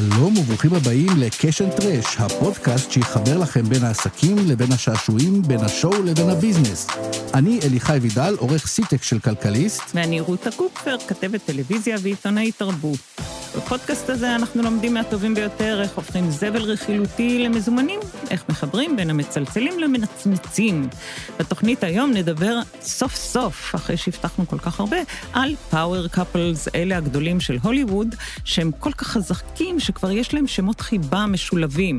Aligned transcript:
שלום 0.00 0.38
וברוכים 0.38 0.74
הבאים 0.74 1.08
ל 1.18 1.25
Cash 1.25 1.51
and 1.51 1.70
Trash, 1.70 2.16
הפודקאסט 2.18 2.90
שיחבר 2.90 3.38
לכם 3.38 3.62
בין 3.62 3.84
העסקים 3.84 4.36
לבין 4.46 4.72
השעשועים, 4.72 5.42
בין 5.42 5.60
ה 5.60 5.68
show 5.68 6.02
לבין 6.02 6.30
ה 6.30 6.36
business. 6.36 6.86
אני 7.34 7.60
אליחי 7.64 7.98
וידל, 8.02 8.34
עורך 8.38 8.66
סיטק 8.66 9.02
של 9.02 9.18
כלכליסט. 9.18 9.82
ואני 9.94 10.20
רותה 10.20 10.50
קופפר, 10.50 10.96
כתבת 11.08 11.40
טלוויזיה 11.46 11.96
ועיתונאית 12.02 12.52
תרבות. 12.52 12.98
בפודקאסט 13.56 14.10
הזה 14.10 14.34
אנחנו 14.34 14.62
לומדים 14.62 14.94
מהטובים 14.94 15.34
ביותר 15.34 15.82
איך 15.82 15.96
הופכים 15.96 16.30
זבל 16.30 16.62
רכילותי 16.62 17.38
למזומנים, 17.38 18.00
איך 18.30 18.44
מחברים 18.48 18.96
בין 18.96 19.10
המצלצלים 19.10 19.78
למנצנצים. 19.78 20.88
בתוכנית 21.38 21.84
היום 21.84 22.12
נדבר 22.14 22.60
סוף 22.80 23.14
סוף, 23.14 23.74
אחרי 23.74 23.96
שהבטחנו 23.96 24.48
כל 24.48 24.58
כך 24.58 24.80
הרבה, 24.80 24.96
על 25.32 25.54
power 25.70 26.08
couples, 26.08 26.68
אלה 26.74 26.96
הגדולים 26.96 27.40
של 27.40 27.58
הוליווד, 27.62 28.14
שהם 28.44 28.70
כל 28.78 28.92
כך 28.92 29.06
חזקים 29.06 29.80
שכבר 29.80 30.10
יש 30.10 30.34
להם 30.34 30.46
שמות 30.46 30.80
חיבה 30.80 31.26
משולבים. 31.26 31.98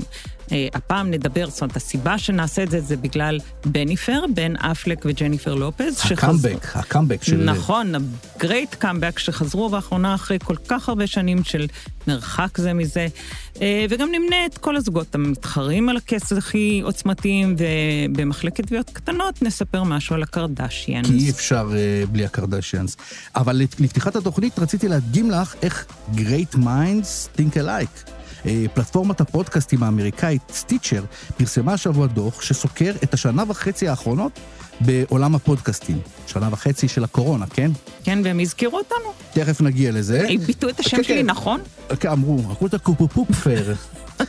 אה, 0.52 0.68
הפעם 0.74 1.12
נדבר, 1.12 1.50
זאת 1.50 1.62
אומרת, 1.62 1.76
הסיבה 1.76 2.18
שנעשה 2.18 2.64
את 2.64 2.72
זה 2.72 2.82
זה 2.82 2.98
בגלל 2.98 3.40
בניפר, 3.66 4.22
בן 4.34 4.56
אפלק 4.56 5.02
וג'ניפר 5.06 5.56
לופז. 5.56 6.02
הקאמבק, 6.12 6.64
שחז... 6.64 6.80
הקאמבק 6.80 7.24
של... 7.24 7.44
נכון, 7.44 7.94
ה 8.36 8.43
great 8.43 8.76
comeback 8.76 9.20
שחזרו 9.20 9.70
באחרונה 9.70 10.16
אחרי 10.16 10.38
כל 10.44 10.56
כך 10.68 10.90
הרבה 10.90 11.08
שנים 11.08 11.44
של 11.44 11.68
מרחק 12.08 12.58
זה 12.58 12.74
מזה. 12.74 13.08
אה, 13.62 13.86
וגם 13.90 14.10
נמנה 14.12 14.46
את 14.46 14.58
כל 14.58 14.76
הזוגות 14.76 15.16
המתחרים 15.16 15.90
על 15.90 15.98
הכסף 15.98 16.38
הכי 16.38 16.82
עוצמתיים, 16.84 17.56
ובמחלקת 17.58 18.66
תביעות 18.66 18.90
קטנות 18.90 19.42
נספר 19.42 19.84
משהו 19.84 20.16
על 20.16 20.24
הקרדשיאנס. 20.24 21.08
כי 21.08 21.14
אי 21.14 21.30
אפשר 21.30 21.70
uh, 21.72 22.08
בלי 22.10 22.26
הקרדשיאנס. 22.26 22.98
אבל 23.36 23.62
לפתיחת 23.80 24.16
התוכנית 24.16 24.60
רציתי 24.60 24.88
להדגים 24.88 25.32
לך 25.32 25.56
איך 25.62 25.86
Great 26.16 26.56
Minds 26.56 27.38
Think 27.38 27.54
Alike. 27.56 28.17
אה, 28.48 28.66
פלטפורמת 28.74 29.22
הפודקאסטים 29.22 29.84
האמריקאית 29.84 30.42
סטיצ'ר 30.54 31.04
פרסמה 31.38 31.74
השבוע 31.74 32.08
דוח 32.08 32.42
שסוקר 32.42 32.92
את 33.04 33.14
השנה 33.14 33.44
וחצי 33.48 33.88
האחרונות 33.88 34.40
בעולם 34.82 35.36
הפודקאסטים. 35.36 36.00
שנה 36.28 36.50
וחצי 36.52 36.88
של 36.88 37.04
הקורונה, 37.04 37.46
כן? 37.46 37.72
כן, 38.04 38.20
והם 38.24 38.40
הזכירו 38.40 38.78
אותנו. 38.78 39.14
תכף 39.34 39.62
נגיע 39.62 39.92
לזה. 39.92 40.26
הם 40.30 40.38
ביטאו 40.38 40.70
את 40.70 40.80
השם 40.80 40.98
כן, 40.98 41.04
שלי, 41.04 41.16
כן. 41.16 41.26
נכון? 41.26 41.62
כן, 42.00 42.10
אמרו, 42.10 42.40
אמרו 42.40 42.68
את 42.68 42.74
הקופופופפר. 42.74 43.74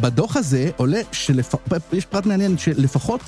בדוח 0.00 0.36
הזה 0.36 0.70
עולה 0.76 1.00
יש 1.92 2.04
פרט 2.04 2.26
מעניין 2.26 2.58
שלפחות 2.58 3.20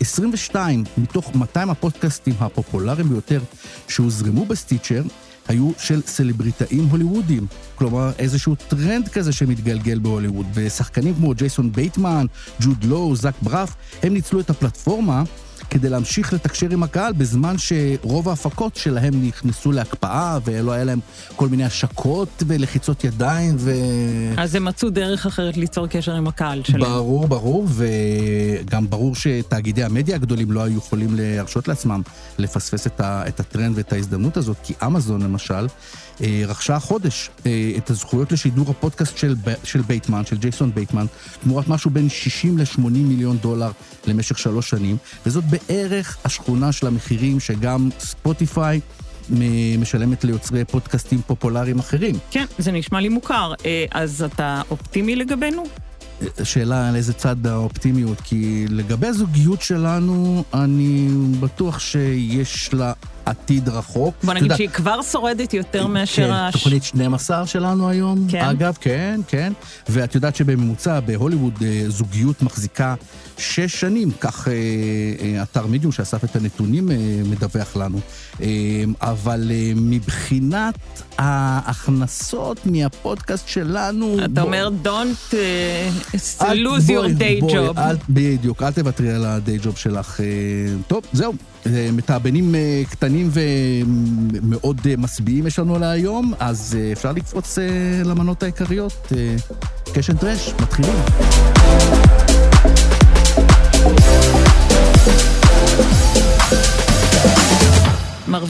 22 0.00 0.84
אה, 0.86 1.02
מתוך 1.02 1.34
200 1.34 1.70
הפודקאסטים 1.70 2.34
הפופולריים 2.40 3.08
ביותר 3.08 3.40
שהוזרמו 3.88 4.44
בסטיצ'ר, 4.44 5.02
היו 5.48 5.70
של 5.78 6.00
סלבריטאים 6.06 6.84
הוליוודים. 6.84 7.46
כלומר, 7.74 8.10
איזשהו 8.18 8.54
טרנד 8.54 9.08
כזה 9.08 9.32
שמתגלגל 9.32 9.98
בהוליווד. 9.98 10.46
ושחקנים 10.54 11.14
כמו 11.14 11.34
ג'ייסון 11.34 11.72
בייטמן, 11.72 12.26
ג'וד 12.60 12.84
לואו, 12.84 13.16
זאק 13.16 13.34
בראף, 13.42 13.74
הם 14.02 14.14
ניצלו 14.14 14.40
את 14.40 14.50
הפלטפורמה 14.50 15.22
כדי 15.72 15.88
להמשיך 15.88 16.32
לתקשר 16.32 16.66
עם 16.70 16.82
הקהל 16.82 17.12
בזמן 17.12 17.54
שרוב 17.58 18.28
ההפקות 18.28 18.76
שלהם 18.76 19.26
נכנסו 19.26 19.72
להקפאה 19.72 20.38
ולא 20.44 20.72
היה 20.72 20.84
להם 20.84 21.00
כל 21.36 21.48
מיני 21.48 21.64
השקות 21.64 22.42
ולחיצות 22.46 23.04
ידיים 23.04 23.56
ו... 23.58 23.72
אז 24.36 24.54
הם 24.54 24.64
מצאו 24.64 24.90
דרך 24.90 25.26
אחרת 25.26 25.56
ליצור 25.56 25.86
קשר 25.86 26.14
עם 26.14 26.26
הקהל 26.26 26.62
שלהם. 26.64 26.80
ברור, 26.80 27.28
ברור, 27.28 27.66
וגם 27.68 28.90
ברור 28.90 29.14
שתאגידי 29.14 29.84
המדיה 29.84 30.14
הגדולים 30.14 30.52
לא 30.52 30.62
היו 30.62 30.78
יכולים 30.78 31.08
להרשות 31.18 31.68
לעצמם 31.68 32.02
לפספס 32.38 32.86
את, 32.86 33.00
ה... 33.00 33.24
את 33.28 33.40
הטרנד 33.40 33.78
ואת 33.78 33.92
ההזדמנות 33.92 34.36
הזאת, 34.36 34.56
כי 34.64 34.74
אמזון 34.86 35.22
למשל, 35.22 35.66
רכשה 36.46 36.76
החודש 36.76 37.30
אה, 37.46 37.72
את 37.76 37.90
הזכויות 37.90 38.32
לשידור 38.32 38.70
הפודקאסט 38.70 39.18
של, 39.18 39.34
של 39.64 39.80
בייטמן, 39.80 40.24
של 40.24 40.36
ג'ייסון 40.36 40.72
בייטמן, 40.74 41.06
תמורת 41.42 41.68
משהו 41.68 41.90
בין 41.90 42.08
60 42.08 42.58
ל-80 42.58 42.80
מיליון 42.84 43.36
דולר 43.36 43.70
למשך 44.06 44.38
שלוש 44.38 44.70
שנים, 44.70 44.96
וזאת 45.26 45.44
בערך 45.44 46.16
השכונה 46.24 46.72
של 46.72 46.86
המחירים 46.86 47.40
שגם 47.40 47.88
ספוטיפיי 47.98 48.80
משלמת 49.78 50.24
ליוצרי 50.24 50.64
פודקאסטים 50.64 51.20
פופולריים 51.26 51.78
אחרים. 51.78 52.14
כן, 52.30 52.44
זה 52.58 52.72
נשמע 52.72 53.00
לי 53.00 53.08
מוכר. 53.08 53.52
אה, 53.64 53.84
אז 53.90 54.22
אתה 54.22 54.62
אופטימי 54.70 55.16
לגבינו? 55.16 55.64
שאלה 56.42 56.88
על 56.88 56.96
איזה 56.96 57.12
צד 57.12 57.46
האופטימיות, 57.46 58.20
כי 58.20 58.66
לגבי 58.68 59.06
הזוגיות 59.06 59.62
שלנו, 59.62 60.44
אני 60.54 61.08
בטוח 61.40 61.78
שיש 61.78 62.74
לה 62.74 62.92
עתיד 63.26 63.68
רחוק. 63.68 64.14
בוא 64.24 64.34
נגיד 64.34 64.56
שהיא 64.56 64.68
כבר 64.68 65.02
שורדת 65.02 65.54
יותר 65.54 65.86
מאשר... 65.86 66.26
כן, 66.26 66.32
הש... 66.32 66.52
תוכנית 66.52 66.84
12 66.84 67.46
שלנו 67.46 67.88
היום, 67.88 68.26
כן. 68.28 68.44
אגב, 68.44 68.76
כן, 68.80 69.20
כן. 69.28 69.52
ואת 69.88 70.14
יודעת 70.14 70.36
שבממוצע 70.36 71.00
בהוליווד 71.00 71.54
אה, 71.62 71.84
זוגיות 71.88 72.42
מחזיקה 72.42 72.94
שש 73.38 73.80
שנים, 73.80 74.10
כך 74.20 74.48
אה, 74.48 74.52
אה, 75.20 75.42
אתר 75.42 75.66
מידיום 75.66 75.92
שאסף 75.92 76.24
את 76.24 76.36
הנתונים 76.36 76.90
מדווח 77.30 77.76
לנו. 77.76 78.00
אבל 79.00 79.50
מבחינת 79.76 80.74
ההכנסות 81.18 82.66
מהפודקאסט 82.66 83.48
שלנו... 83.48 84.16
אתה 84.18 84.28
בוא, 84.28 84.42
אומר, 84.42 84.68
Don't 84.84 85.34
uh, 85.34 86.42
lose 86.42 86.88
your 86.88 87.18
day 87.18 87.40
בואי, 87.40 87.68
job. 87.68 87.78
אל, 87.78 87.96
בדיוק, 88.08 88.62
אל 88.62 88.72
תוותרי 88.72 89.14
על 89.14 89.24
הדיי 89.24 89.58
ג'וב 89.62 89.76
שלך. 89.76 90.20
טוב, 90.86 91.04
זהו, 91.12 91.32
מתאבנים 91.92 92.54
קטנים 92.90 93.30
ומאוד 93.32 94.80
משביעים 94.98 95.46
יש 95.46 95.58
לנו 95.58 95.78
להיום, 95.78 96.34
אז 96.38 96.78
אפשר 96.92 97.12
לקפוץ 97.12 97.58
למנות 98.04 98.42
העיקריות. 98.42 99.12
קשן 99.94 100.16
טרש, 100.16 100.54
מתחילים. 100.60 100.94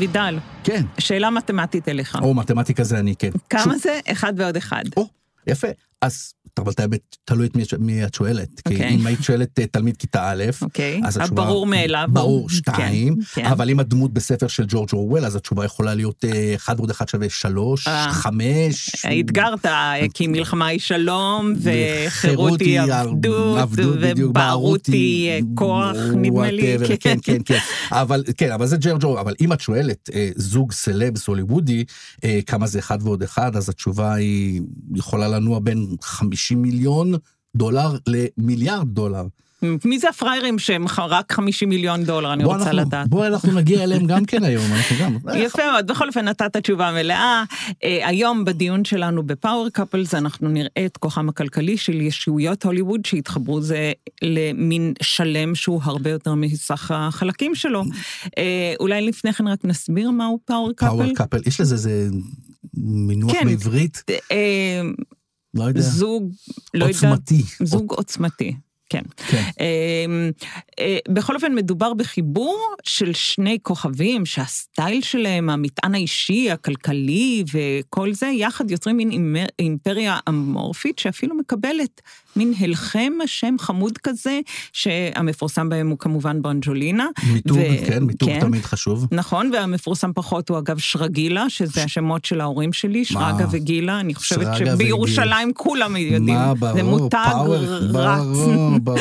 מר 0.07 0.15
וידל. 0.15 0.39
כן. 0.65 0.85
שאלה 0.99 1.31
מתמטית 1.31 1.89
אליך. 1.89 2.19
או, 2.23 2.35
מתמטיקה 2.35 2.85
זה 2.85 2.99
אני, 2.99 3.17
כן. 3.17 3.31
כמה 3.51 3.63
שוב. 3.63 3.75
זה 3.77 4.01
אחד 4.13 4.33
ועוד 4.37 4.57
אחד? 4.57 4.83
או, 4.97 5.09
יפה. 5.47 5.69
אז 6.01 6.35
אבל 6.59 6.73
תלוי 7.25 7.47
את 7.47 7.57
מי 7.79 8.05
את 8.05 8.15
שואלת. 8.15 8.49
Okay. 8.49 8.63
כי 8.69 8.75
אוקיי. 8.75 8.95
אם 8.95 9.07
היית 9.07 9.23
שואלת 9.23 9.59
אה, 9.59 9.67
תלמיד 9.67 9.97
כיתה 9.97 10.31
א', 10.31 10.45
okay. 10.51 10.63
אוקיי. 10.63 11.01
אז 11.05 11.17
התשובה... 11.17 11.45
ברור 11.45 11.67
מאליו. 11.67 12.09
ברור, 12.13 12.49
כן, 12.49 12.55
שתיים. 12.55 13.17
כן, 13.17 13.43
כן. 13.43 13.49
אבל 13.49 13.71
אם 13.71 13.81
הדמות 13.81 14.13
בספר 14.13 14.49
של 14.49 14.65
ג'ורג' 14.69 14.89
אורוול, 14.93 15.25
אז 15.25 15.37
התשובה 15.37 15.65
יכולה 15.65 15.95
להיות 15.95 16.25
אה, 16.25 16.55
אחד 16.55 16.75
ועוד 16.79 16.91
אחד 16.91 17.09
שווה 17.09 17.31
שלוש, 17.31 17.89
אה, 17.89 18.13
חמש. 18.13 19.05
אתגרת, 19.21 19.67
כי 20.15 20.27
מלחמה 20.27 20.67
היא 20.67 20.81
שלום, 20.81 21.53
וחירות 21.63 22.61
היא 22.61 22.81
עבדות, 22.81 23.69
ובערות 24.17 24.87
היא 24.87 25.43
כוח, 25.55 25.97
נדמה 26.15 26.51
לי. 26.51 26.77
כן, 27.01 27.19
כן, 27.23 27.39
כן. 27.45 27.59
אבל 27.93 28.25
כן, 28.37 28.53
אבל 28.53 28.67
זה 28.67 28.77
ג'ורג' 28.81 29.05
אורוול. 29.05 29.19
אבל 29.19 29.35
אם 29.41 29.53
את 29.53 29.61
שואלת 29.61 30.11
זוג 30.37 30.73
סלבס 30.73 31.27
הוליוודי, 31.27 31.85
כמה 32.47 32.67
זה 32.67 32.79
אחד 32.79 32.99
ועוד 33.03 33.23
אחד, 33.23 33.57
אז 33.57 33.69
התשובה 33.69 34.15
היא 34.15 34.61
יכולה 34.95 35.29
לנוע 35.29 35.59
בין 35.59 35.87
חמישים... 36.03 36.42
50 36.42 36.42
מיליון 36.51 37.15
דולר 37.57 37.97
למיליארד 38.07 38.89
דולר. 38.89 39.25
מי 39.85 39.99
זה 39.99 40.09
הפראיירים 40.09 40.59
שהם 40.59 40.87
רק 40.99 41.33
50 41.33 41.69
מיליון 41.69 42.05
דולר, 42.05 42.33
אני 42.33 42.45
רוצה 42.45 42.57
אנחנו, 42.57 42.77
לדעת. 42.77 43.09
בואי 43.09 43.29
אנחנו 43.29 43.53
נגיע 43.53 43.83
אליהם 43.83 44.07
גם 44.07 44.25
כן 44.25 44.45
היום, 44.45 44.65
אנחנו 44.73 44.97
גם... 45.01 45.17
יפה 45.45 45.63
מאוד, 45.73 45.87
בכל 45.87 46.09
אופן 46.09 46.29
נתת 46.29 46.57
תשובה 46.57 46.93
מלאה. 46.93 47.45
אה, 47.85 48.09
היום 48.09 48.45
בדיון 48.45 48.85
שלנו 48.85 49.23
ב 49.23 49.31
power 49.31 49.69
couples 49.69 50.15
אנחנו 50.15 50.49
נראה 50.49 50.87
את 50.87 50.97
כוחם 50.97 51.29
הכלכלי 51.29 51.77
של 51.77 52.01
ישויות 52.01 52.65
הוליווד 52.65 53.07
שהתחברו 53.07 53.61
זה 53.61 53.93
למין 54.23 54.93
שלם 55.03 55.55
שהוא 55.55 55.81
הרבה 55.83 56.11
יותר 56.11 56.35
מסך 56.35 56.91
החלקים 56.95 57.55
שלו. 57.55 57.83
אה, 58.39 58.75
אולי 58.81 59.03
לפני 59.03 59.33
כן 59.33 59.49
רק 59.49 59.65
נסביר 59.65 60.11
מהו 60.11 60.39
power 60.45 60.73
couple? 60.77 60.91
power 60.91 61.15
couple, 61.15 61.39
יש 61.47 61.61
לזה 61.61 61.75
איזה 61.75 62.09
מינוח 62.75 63.33
כן, 63.33 63.45
בעברית? 63.45 64.03
לא 65.55 65.65
יודע. 65.65 65.81
זוג, 65.81 66.33
לא 66.75 66.85
יודעת. 66.85 67.05
עוצמתי. 67.05 67.43
זוג 67.63 67.93
עוצמתי. 67.93 68.55
כן. 68.93 69.03
כן. 69.17 69.43
אמ, 69.61 70.31
אה, 70.79 70.99
בכל 71.09 71.35
אופן, 71.35 71.55
מדובר 71.55 71.95
בחיבור 71.95 72.75
של 72.83 73.13
שני 73.13 73.59
כוכבים 73.63 74.27
שהסטייל 74.27 75.03
שלהם, 75.03 75.51
המטען 75.51 75.95
האישי, 75.95 76.51
הכלכלי 76.51 77.45
וכל 77.53 78.13
זה, 78.13 78.27
יחד 78.27 78.71
יוצרים 78.71 78.97
מין 78.97 79.37
אימפריה 79.59 80.19
אמורפית 80.29 80.99
שאפילו 80.99 81.37
מקבלת 81.37 82.01
מין 82.37 82.53
הלחם 82.61 83.13
שם 83.27 83.57
חמוד 83.59 83.99
כזה, 83.99 84.41
שהמפורסם 84.73 85.69
בהם 85.69 85.89
הוא 85.89 85.99
כמובן 85.99 86.43
ברנג'ולינה. 86.43 87.07
מיתוג, 87.33 87.59
ו... 87.59 87.87
כן, 87.87 88.03
מיתוג 88.03 88.29
כן, 88.29 88.41
תמיד 88.41 88.63
חשוב. 88.63 89.07
נכון, 89.13 89.51
והמפורסם 89.53 90.13
פחות 90.15 90.49
הוא 90.49 90.59
אגב 90.59 90.79
שרגילה, 90.79 91.51
שזה 91.51 91.81
ש... 91.81 91.85
השמות 91.85 92.25
של 92.25 92.41
ההורים 92.41 92.73
שלי, 92.73 93.05
שרגא 93.05 93.47
וגילה, 93.51 94.01
אני 94.01 94.15
חושבת 94.15 94.47
שבירושלים 94.59 95.49
וגיל. 95.49 95.57
כולם 95.57 95.97
יודעים. 95.97 96.37
מה, 96.37 96.55
ברור, 96.55 96.75
זה 96.75 96.83
מותג 96.83 97.17
פאוור, 97.31 97.55
רץ. 97.55 97.93
ברור, 97.93 98.79
ברור. 98.79 98.99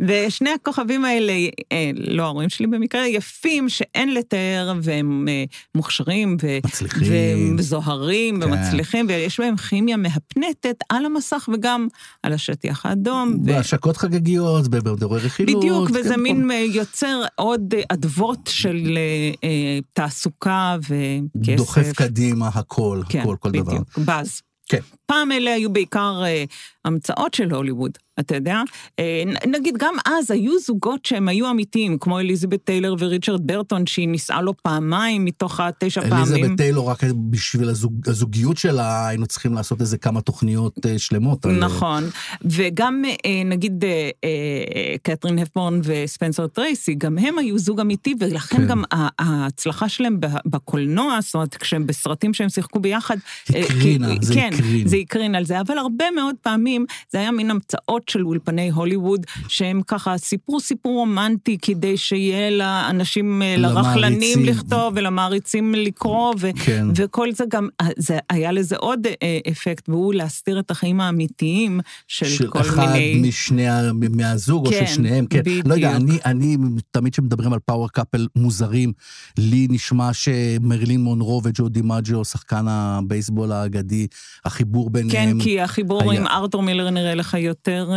ושני 0.08 0.50
הכוכבים 0.50 1.04
האלה, 1.04 1.32
אה, 1.72 1.90
לא 1.94 2.22
ההורים 2.22 2.48
שלי 2.48 2.66
במקרה, 2.66 3.06
יפים 3.06 3.68
שאין 3.68 4.14
לתאר, 4.14 4.72
והם 4.82 5.26
אה, 5.28 5.44
מוכשרים, 5.74 6.36
ו... 6.42 6.58
מצליחים. 6.64 7.56
וזוהרים, 7.58 8.40
כן. 8.40 8.52
ומצליחים, 8.52 9.06
ויש 9.08 9.40
בהם 9.40 9.56
כימיה 9.56 9.96
מהפנטת 9.96 10.76
על 10.88 11.04
המסך 11.04 11.48
וגם 11.52 11.88
על 12.22 12.32
השטיח 12.32 12.73
האדום. 12.82 13.44
בהשקות 13.44 13.96
ו... 13.96 13.98
חגיגיות, 13.98 14.68
במדורי 14.68 15.20
רכילות. 15.20 15.56
בדיוק, 15.56 15.88
כן, 15.88 15.94
וזה 15.96 16.16
מין 16.16 16.48
פה. 16.48 16.54
יוצר 16.54 17.22
עוד 17.34 17.74
אדוות 17.88 18.40
של 18.48 18.98
אה, 19.44 19.78
תעסוקה 19.92 20.76
וכסף. 20.80 21.56
דוחף 21.56 21.92
קדימה 21.96 22.48
הכל, 22.48 23.02
כן, 23.08 23.20
הכל, 23.20 23.36
כל 23.40 23.48
בדיוק, 23.48 23.68
דבר. 23.68 24.04
באז. 24.04 24.40
כן. 24.68 24.78
פעם 25.06 25.32
אלה 25.32 25.54
היו 25.54 25.72
בעיקר 25.72 26.22
אה, 26.24 26.44
המצאות 26.84 27.34
של 27.34 27.54
הוליווד, 27.54 27.98
אתה 28.20 28.36
יודע? 28.36 28.62
אה, 28.98 29.22
נגיד, 29.46 29.74
גם 29.78 29.94
אז 30.04 30.30
היו 30.30 30.58
זוגות 30.58 31.04
שהם 31.04 31.28
היו 31.28 31.50
אמיתיים, 31.50 31.98
כמו 31.98 32.20
אליזבת 32.20 32.64
טיילר 32.64 32.94
וריצ'רד 32.98 33.46
ברטון, 33.46 33.86
שהיא 33.86 34.08
נישאה 34.08 34.42
לו 34.42 34.52
פעמיים 34.62 35.24
מתוך 35.24 35.60
התשע 35.60 36.00
פעמים. 36.00 36.34
אליזבת 36.34 36.56
טיילר, 36.56 36.80
רק 36.80 37.04
בשביל 37.30 37.68
הזוג, 37.68 38.08
הזוגיות 38.08 38.56
שלה, 38.56 39.08
היינו 39.08 39.26
צריכים 39.26 39.54
לעשות 39.54 39.80
איזה 39.80 39.98
כמה 39.98 40.20
תוכניות 40.20 40.86
אה, 40.86 40.98
שלמות. 40.98 41.46
נכון, 41.46 42.04
על... 42.04 42.10
וגם 42.44 43.02
אה, 43.26 43.42
נגיד 43.44 43.84
אה, 43.84 44.10
אה, 44.24 44.94
קתרין 45.02 45.38
הפבורן 45.38 45.80
וספנסר 45.84 46.46
טרייסי, 46.46 46.94
גם 46.94 47.18
הם 47.18 47.38
היו 47.38 47.58
זוג 47.58 47.80
אמיתי, 47.80 48.14
ולכן 48.20 48.56
כן. 48.56 48.66
גם 48.66 48.82
ההצלחה 49.18 49.88
שלהם 49.88 50.18
בקולנוע, 50.46 51.18
זאת 51.22 51.34
אומרת, 51.34 51.54
כשהם 51.54 51.86
בסרטים 51.86 52.34
שהם 52.34 52.48
שיחקו 52.48 52.80
ביחד... 52.80 53.16
הקרינה, 53.48 54.10
אה, 54.10 54.14
זה 54.20 54.34
כן, 54.34 54.50
הקרין. 54.54 54.88
זה 54.88 54.96
הקרין 54.96 55.34
על 55.34 55.44
זה, 55.44 55.60
אבל 55.60 55.78
הרבה 55.78 56.04
מאוד 56.10 56.34
פעמים 56.42 56.86
זה 57.12 57.18
היה 57.18 57.30
מין 57.30 57.50
המצאות 57.50 58.03
של 58.10 58.26
אולפני 58.26 58.70
הוליווד, 58.70 59.26
שהם 59.48 59.80
ככה 59.86 60.18
סיפרו 60.18 60.60
סיפור 60.60 60.94
רומנטי 60.94 61.58
כדי 61.62 61.96
שיהיה 61.96 62.50
לאנשים, 62.50 63.42
אה, 63.42 63.56
לרכלנים 63.56 64.44
לכתוב 64.44 64.92
ולמעריצים 64.96 65.74
לקרוא, 65.74 66.34
ו- 66.40 66.50
כן. 66.64 66.86
וכל 66.96 67.32
זה 67.32 67.44
גם, 67.48 67.68
אה, 67.80 67.86
זה, 67.96 68.18
היה 68.30 68.52
לזה 68.52 68.76
עוד 68.76 69.06
אה, 69.22 69.38
אפקט, 69.50 69.88
והוא 69.88 70.14
להסתיר 70.14 70.58
את 70.58 70.70
החיים 70.70 71.00
האמיתיים 71.00 71.80
של, 72.08 72.26
של 72.26 72.48
כל 72.48 72.58
מיני... 72.58 72.70
של 72.70 72.80
אחד 72.80 72.96
משני, 73.22 73.66
מהזוג 74.10 74.68
כן, 74.68 74.74
או 74.82 74.86
של 74.86 74.94
שניהם, 74.94 75.26
כן. 75.26 75.38
בדיוק. 75.38 75.66
לא 75.66 75.74
יודע, 75.74 75.96
אני, 75.96 76.18
אני 76.24 76.56
תמיד 76.90 77.12
כשמדברים 77.12 77.52
על 77.52 77.58
power 77.58 77.88
couple 77.88 78.26
מוזרים, 78.36 78.92
לי 79.38 79.66
נשמע 79.70 80.12
שמרילין 80.12 81.00
מונרו 81.00 81.40
וג'ו 81.44 81.68
דימג'יו, 81.68 82.24
שחקן 82.24 82.64
הבייסבול 82.68 83.52
האגדי, 83.52 84.06
החיבור 84.44 84.90
ביניהם. 84.90 85.38
כן, 85.38 85.44
כי 85.44 85.60
החיבור 85.60 86.10
היה... 86.10 86.20
עם 86.20 86.26
ארתור 86.26 86.62
מילר 86.62 86.90
נראה 86.90 87.14
לך 87.14 87.34
יותר... 87.34 87.93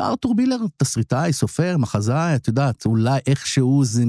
ארתור 0.00 0.34
מילר, 0.34 0.56
תסריטאי, 0.76 1.32
סופר, 1.32 1.76
מחזאי, 1.78 2.36
את 2.36 2.48
יודעת, 2.48 2.86
אולי 2.86 3.20
איכשהו 3.26 3.84
זה 3.84 4.04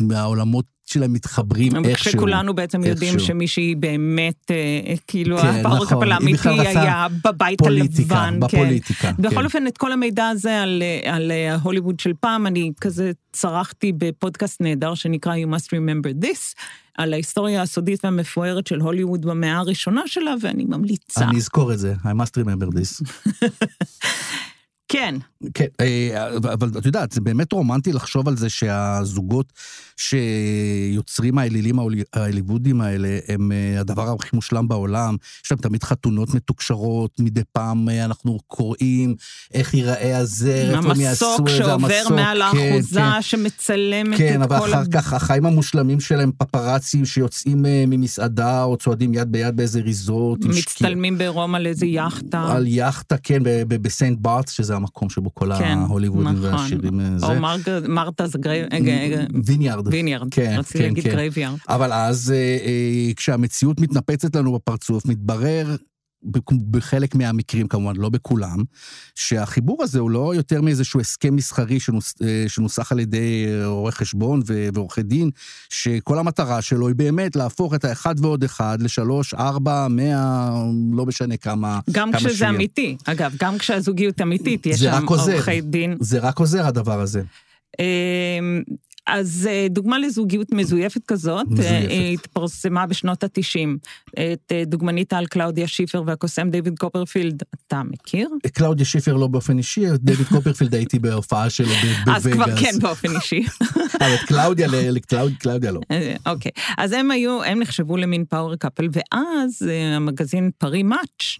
מהעולמות 0.00 0.73
שלהם 0.86 1.12
מתחברים 1.12 1.84
איכשהו. 1.84 2.12
כשכולנו 2.12 2.54
בעצם 2.54 2.78
איכשהו. 2.78 2.92
יודעים 2.92 3.18
שמישהי 3.18 3.74
באמת, 3.74 4.50
אה, 4.50 4.94
כאילו, 5.06 5.38
כן, 5.38 5.46
ה 5.46 5.52
power 5.52 5.84
נכון, 5.84 5.98
couple 5.98 6.12
האמיתי 6.12 6.48
היה 6.48 7.06
בבית 7.24 7.58
פוליטיקה, 7.58 8.16
הלבן. 8.16 8.40
בפוליטיקה, 8.40 9.12
כן. 9.12 9.22
בכל 9.22 9.44
אופן, 9.44 9.66
את 9.66 9.78
כל 9.78 9.92
המידע 9.92 10.28
הזה 10.28 10.62
על, 10.62 10.82
על 11.04 11.30
ההוליווד 11.30 12.00
של 12.00 12.12
פעם, 12.20 12.46
אני 12.46 12.72
כזה 12.80 13.12
צרכתי 13.32 13.92
בפודקאסט 13.98 14.60
נהדר 14.60 14.94
שנקרא 14.94 15.34
You 15.36 15.48
must 15.48 15.66
remember 15.66 16.24
this, 16.24 16.54
על 16.98 17.12
ההיסטוריה 17.12 17.62
הסודית 17.62 18.04
והמפוארת 18.04 18.66
של 18.66 18.80
הוליווד 18.80 19.26
במאה 19.26 19.56
הראשונה 19.56 20.02
שלה, 20.06 20.34
ואני 20.40 20.64
ממליצה. 20.64 21.24
אני 21.24 21.38
אזכור 21.38 21.72
את 21.72 21.78
זה, 21.78 21.94
I 22.04 22.22
must 22.22 22.40
remember 22.40 22.66
this. 22.66 23.02
כן. 24.94 25.14
כן, 25.54 25.66
אבל 26.52 26.68
את 26.78 26.86
יודעת, 26.86 27.12
זה 27.12 27.20
באמת 27.20 27.52
רומנטי 27.52 27.92
לחשוב 27.92 28.28
על 28.28 28.36
זה 28.36 28.48
שהזוגות 28.48 29.52
שיוצרים 29.96 31.38
האלילים 31.38 31.78
ההוליוודים 32.14 32.80
האלה, 32.80 33.18
הם 33.28 33.52
הדבר 33.78 34.12
הכי 34.12 34.28
מושלם 34.32 34.68
בעולם. 34.68 35.16
יש 35.44 35.52
להם 35.52 35.60
תמיד 35.60 35.82
חתונות 35.82 36.34
מתוקשרות, 36.34 37.20
מדי 37.20 37.40
פעם 37.52 37.88
אנחנו 37.88 38.38
קוראים 38.46 39.14
איך 39.54 39.74
ייראה 39.74 40.16
הזרף, 40.18 40.84
הם 40.84 41.00
יעשו 41.00 41.36
את 41.40 41.46
זה, 41.46 41.72
המסוק 41.72 41.88
שעובר 41.98 42.16
מעל 42.16 42.42
האחוזה, 42.42 43.00
כן, 43.00 43.22
שמצלמת 43.22 44.18
כן, 44.18 44.42
את 44.42 44.48
כל... 44.48 44.54
כן, 44.54 44.56
אבל 44.56 44.74
אחר 44.74 44.84
כך 44.92 45.12
החיים 45.12 45.46
המושלמים 45.46 46.00
שלהם, 46.00 46.32
פפראצים 46.38 47.04
שיוצאים 47.04 47.58
ממסעדה, 47.62 48.64
או 48.64 48.76
צועדים 48.76 49.14
יד 49.14 49.32
ביד 49.32 49.56
באיזה 49.56 49.80
ריזורט. 49.80 50.44
מצטלמים 50.44 51.18
ברומא 51.18 51.56
על 51.56 51.66
איזה 51.66 51.86
יאכטה. 51.86 52.52
על 52.52 52.66
יאכטה, 52.66 53.16
כן, 53.18 53.42
בסנט 53.68 54.18
בארט, 54.18 54.48
שזה 54.48 54.74
המקום 54.84 55.10
שבו 55.10 55.34
כל 55.34 55.54
כן, 55.58 55.78
ההוליוודים 55.78 56.28
נכון. 56.28 56.44
והשירים 56.44 57.18
זה. 57.18 57.26
או. 57.26 57.32
מרתה'ס 57.88 58.38
גרי... 58.38 58.62
ויניארד. 59.44 59.88
ויניארד, 59.88 60.28
כן, 60.30 60.56
רציתי 60.58 60.78
כן, 60.78 60.84
להגיד 60.84 61.04
כן. 61.04 61.10
graveyard. 61.10 61.56
אבל 61.68 61.92
אז 61.92 62.32
אה, 62.36 62.36
אה, 62.66 63.12
כשהמציאות 63.16 63.80
מתנפצת 63.80 64.36
לנו 64.36 64.52
בפרצוף, 64.52 65.06
מתברר 65.06 65.76
בחלק 66.70 67.14
מהמקרים 67.14 67.68
כמובן, 67.68 67.96
לא 67.96 68.08
בכולם, 68.08 68.58
שהחיבור 69.14 69.82
הזה 69.82 69.98
הוא 69.98 70.10
לא 70.10 70.34
יותר 70.34 70.60
מאיזשהו 70.60 71.00
הסכם 71.00 71.36
מסחרי 71.36 71.80
שנוס, 71.80 72.14
שנוסח 72.48 72.92
על 72.92 73.00
ידי 73.00 73.46
רואי 73.64 73.92
חשבון 73.92 74.42
ועורכי 74.74 75.02
דין, 75.02 75.30
שכל 75.68 76.18
המטרה 76.18 76.62
שלו 76.62 76.88
היא 76.88 76.96
באמת 76.96 77.36
להפוך 77.36 77.74
את 77.74 77.84
האחד 77.84 78.14
ועוד 78.18 78.44
אחד 78.44 78.82
לשלוש, 78.82 79.34
ארבע, 79.34 79.86
מאה, 79.90 80.50
לא 80.92 81.06
משנה 81.06 81.36
כמה 81.36 81.80
גם 81.90 82.10
כמה 82.12 82.20
כשזה 82.20 82.34
שיהיה. 82.34 82.50
אמיתי, 82.50 82.96
אגב, 83.04 83.34
גם 83.40 83.58
כשהזוגיות 83.58 84.20
אמיתית, 84.20 84.66
יש 84.66 84.80
שם. 84.80 85.06
עורכי 85.08 85.60
דין. 85.60 85.96
זה 86.00 86.18
רק 86.18 86.38
עוזר 86.38 86.66
הדבר 86.66 87.00
הזה. 87.00 87.22
אז 89.06 89.48
אה, 89.50 89.66
דוגמה 89.70 89.98
לזוגיות 89.98 90.52
מזויפת 90.52 91.00
כזאת, 91.06 91.46
מזויפת. 91.50 91.90
אה, 91.90 92.08
התפרסמה 92.08 92.86
בשנות 92.86 93.24
ה-90. 93.24 93.68
את 94.12 94.52
אה, 94.52 94.62
דוגמנית 94.66 95.12
על 95.12 95.26
קלאודיה 95.26 95.66
שיפר 95.66 96.02
והקוסם 96.06 96.50
דיוויד 96.50 96.78
קופרפילד, 96.78 97.42
אתה 97.66 97.82
מכיר? 97.82 98.28
קלאודיה 98.54 98.86
שיפר 98.86 99.14
לא 99.14 99.26
באופן 99.26 99.58
אישי, 99.58 99.94
את 99.94 100.00
דיוויד 100.00 100.28
קופרפילד 100.28 100.74
הייתי 100.84 100.98
בהופעה 100.98 101.50
שלו 101.50 101.68
ב- 101.68 102.10
אז 102.10 102.26
כבר 102.26 102.44
בווגאס. 102.44 102.60
כן 102.60 102.78
באופן 102.80 103.16
אישי. 103.16 103.44
אבל 104.00 104.14
את 104.14 104.20
קלאודיה, 104.26 104.68
קלאודיה 105.38 105.70
לא. 105.70 105.80
אוקיי, 106.26 106.52
אז 106.78 106.92
הם 106.92 107.10
היו, 107.10 107.42
הם 107.42 107.60
נחשבו 107.60 107.96
למין 107.96 108.24
power 108.24 108.56
couple, 108.56 108.88
ואז 108.92 109.68
המגזין 109.96 110.50
פארי 110.58 110.82
מאץ', 110.82 111.38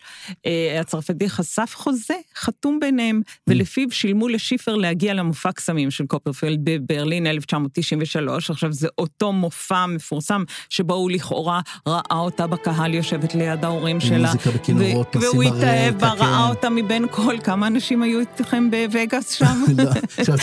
הצרפתי 0.80 1.28
חשף 1.28 1.72
חוזה 1.74 2.14
חתום 2.36 2.80
ביניהם, 2.80 3.20
ולפיו 3.46 3.90
שילמו 3.90 4.28
לשיפר 4.28 4.74
להגיע 4.74 5.14
למופע 5.14 5.52
קסמים 5.52 5.90
של 5.90 6.06
קופרפילד 6.06 6.60
בברלין 6.64 7.26
1993. 7.56 8.50
עכשיו, 8.50 8.72
זה 8.72 8.88
אותו 8.98 9.32
מופע 9.32 9.86
מפורסם, 9.86 10.44
שבו 10.68 10.94
הוא 10.94 11.10
לכאורה 11.10 11.60
ראה 11.88 12.18
אותה 12.18 12.46
בקהל 12.46 12.94
יושבת 12.94 13.34
ליד 13.34 13.64
ההורים 13.64 14.00
שלה. 14.00 14.32
מוזיקה 14.32 14.50
בכינורות, 14.50 15.16
ו- 15.16 15.20
והוא 15.20 15.42
התאהב 15.42 15.98
בה, 15.98 16.08
ראה 16.08 16.18
כן. 16.18 16.50
אותה 16.50 16.70
מבין 16.70 17.06
כל, 17.10 17.36
כמה 17.44 17.66
אנשים 17.66 18.02
היו 18.02 18.20
איתכם 18.20 18.70
בווגאס 18.70 19.30
שם? 19.30 19.64
לא, 19.78 19.90
עכשיו 20.18 20.36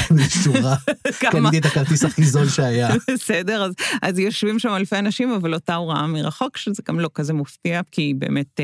שורה, 0.44 0.76
כמה? 1.20 1.32
קניתי 1.32 1.58
את 1.58 1.66
הכרטיס 1.66 2.04
הכי 2.04 2.24
זול 2.24 2.50
שהיה. 2.50 2.90
בסדר, 3.14 3.64
אז, 3.64 3.74
אז 4.02 4.20
יושבים 4.20 4.60
שם 4.60 4.70
אלפי 4.76 4.96
אנשים, 4.96 5.32
אבל 5.32 5.54
אותה 5.54 5.76
הוא 5.76 5.92
ראה 5.92 6.08
מרחוק, 6.08 6.58
שזה 6.58 6.84
גם 6.88 7.00
לא 7.00 7.10
כזה 7.14 7.34
מפתיע, 7.34 7.82
כי 7.92 8.02
היא 8.02 8.16
באמת 8.16 8.60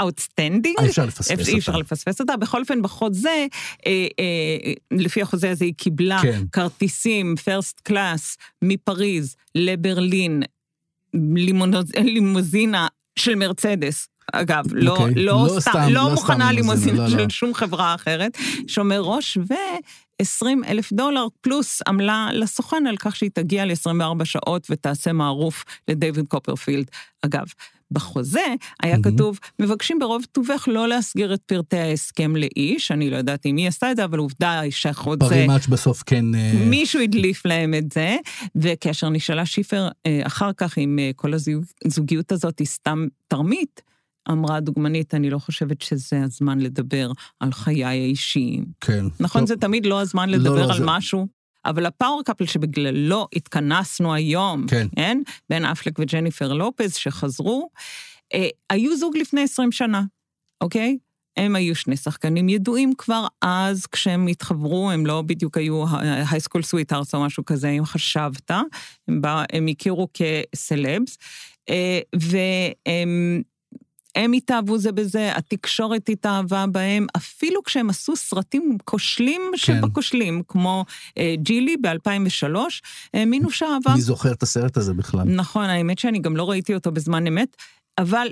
outstanding. 0.00 0.76
אי 0.80 0.86
אפשר 0.86 1.06
לפספס 1.06 1.30
אותה. 1.30 1.50
אי 1.50 1.58
אפשר 1.58 1.76
לפספס 1.76 2.20
אותה. 2.20 2.36
בכל 2.36 2.60
אופן, 2.60 2.82
בחוזה, 2.82 3.46
אה, 3.86 4.06
אה, 4.20 4.72
לפי 4.90 5.22
החוזה 5.22 5.50
הזה 5.50 5.64
היא 5.64 5.74
קיבלה 5.76 6.18
כן. 6.22 6.42
כרטיסים 6.52 7.34
first 7.44 7.71
class 7.80 8.38
מפריז 8.62 9.36
לברלין, 9.54 10.42
לימונוז, 11.14 11.92
לימוזינה 11.96 12.88
של 13.16 13.34
מרצדס. 13.34 14.08
אגב, 14.32 14.64
לא, 14.72 14.96
אוקיי. 14.96 15.14
לא, 15.14 15.46
לא 15.54 15.60
סתם, 15.60 15.70
סתם, 15.70 15.78
לא 15.88 15.88
לא 15.90 16.10
מוכנה 16.10 16.52
לימוזינה, 16.52 16.92
לימוזינה 16.92 17.02
לא, 17.02 17.10
של 17.10 17.22
לא. 17.22 17.28
שום 17.28 17.54
חברה 17.54 17.94
אחרת, 17.94 18.38
שומר 18.66 19.00
ראש, 19.00 19.36
ו-20 19.36 20.46
אלף 20.68 20.92
דולר 20.92 21.26
פלוס 21.40 21.82
עמלה 21.86 22.28
לסוכן 22.32 22.86
על 22.86 22.96
כך 22.96 23.16
שהיא 23.16 23.30
תגיע 23.34 23.64
ל-24 23.64 24.24
שעות 24.24 24.66
ותעשה 24.70 25.12
מערוף 25.12 25.64
לדיוויד 25.88 26.26
קופרפילד. 26.28 26.90
אגב, 27.22 27.46
בחוזה 27.92 28.40
היה 28.82 28.98
מהמם. 28.98 29.14
כתוב, 29.16 29.38
מבקשים 29.58 29.98
ברוב 29.98 30.24
טובך 30.32 30.68
לא 30.72 30.88
להסגיר 30.88 31.34
את 31.34 31.40
פרטי 31.46 31.78
ההסכם 31.78 32.36
לאיש, 32.36 32.90
אני 32.90 33.10
לא 33.10 33.16
יודעת 33.16 33.46
אם 33.46 33.56
היא 33.56 33.68
עשתה 33.68 33.90
את 33.90 33.96
זה, 33.96 34.04
אבל 34.04 34.18
עובדה 34.18 34.60
היא 34.60 34.72
שהחוזה... 34.72 35.18
פרי 35.18 35.46
מאץ' 35.46 35.66
בסוף 35.66 36.02
כן... 36.06 36.34
אה, 36.34 36.52
מישהו 36.66 37.00
הדליף 37.00 37.46
להם 37.46 37.74
את 37.74 37.92
זה, 37.92 38.16
וכאשר 38.56 39.08
נשאלה 39.08 39.46
שיפר 39.46 39.88
אה, 40.06 40.20
אחר 40.26 40.50
כך 40.56 40.78
אם 40.78 40.98
אה, 40.98 41.10
כל 41.16 41.32
הזוגיות 41.84 42.32
הזאת 42.32 42.58
היא 42.58 42.66
סתם 42.66 43.06
תרמית, 43.28 43.82
אמרה 44.30 44.56
הדוגמנית, 44.56 45.14
אני 45.14 45.30
לא 45.30 45.38
חושבת 45.38 45.82
שזה 45.82 46.22
הזמן 46.22 46.58
לדבר 46.58 47.10
על 47.40 47.52
חיי 47.52 47.84
האישיים. 47.84 48.64
כן. 48.80 49.04
נכון, 49.20 49.40
טוב. 49.40 49.48
זה 49.48 49.56
תמיד 49.56 49.86
לא 49.86 50.00
הזמן 50.00 50.28
לא, 50.28 50.36
לדבר 50.36 50.66
לא, 50.66 50.72
על 50.72 50.78
זה- 50.78 50.84
משהו, 50.86 51.26
אבל 51.64 51.86
ה 51.86 51.92
power 51.92 52.22
couple 52.24 52.46
שבגללו 52.46 53.28
התכנסנו 53.36 54.14
היום, 54.14 54.66
כן. 54.68 54.86
כן? 54.96 55.18
בן 55.50 55.64
אפלק 55.64 55.98
וג'ניפר 55.98 56.52
לופז 56.52 56.94
שחזרו, 56.94 57.68
אה, 58.34 58.48
היו 58.70 58.96
זוג 58.96 59.16
לפני 59.16 59.42
20 59.42 59.72
שנה, 59.72 60.02
אוקיי? 60.60 60.98
הם 61.36 61.56
היו 61.56 61.74
שני 61.74 61.96
שחקנים 61.96 62.48
ידועים 62.48 62.92
כבר 62.98 63.26
אז, 63.42 63.86
כשהם 63.86 64.26
התחברו, 64.26 64.90
הם 64.90 65.06
לא 65.06 65.22
בדיוק 65.22 65.56
היו 65.56 65.84
high 66.30 66.43
school 66.43 66.62
sweethearts 66.62 67.14
או 67.14 67.24
משהו 67.24 67.44
כזה, 67.44 67.68
אם 67.68 67.84
חשבת, 67.84 68.50
הם, 69.08 69.20
בא, 69.20 69.44
הם 69.52 69.66
הכירו 69.66 70.08
כסלבס, 70.14 71.18
אה, 71.68 72.00
והם... 72.14 73.42
הם 74.14 74.32
התאהבו 74.32 74.78
זה 74.78 74.92
בזה, 74.92 75.36
התקשורת 75.36 76.08
התאהבה 76.08 76.64
בהם, 76.66 77.06
אפילו 77.16 77.62
כשהם 77.62 77.90
עשו 77.90 78.16
סרטים 78.16 78.78
כושלים 78.84 79.42
שבכושלים, 79.56 80.42
כמו 80.48 80.84
אה, 81.18 81.34
ג'ילי 81.38 81.76
ב-2003, 81.76 82.56
האמינו 83.14 83.50
שהאהבה... 83.50 83.94
מי 83.94 84.00
זוכר 84.00 84.32
את 84.32 84.42
הסרט 84.42 84.76
הזה 84.76 84.94
בכלל? 84.94 85.24
נכון, 85.24 85.64
האמת 85.64 85.98
שאני 85.98 86.18
גם 86.18 86.36
לא 86.36 86.50
ראיתי 86.50 86.74
אותו 86.74 86.92
בזמן 86.92 87.26
אמת, 87.26 87.56
אבל 87.98 88.28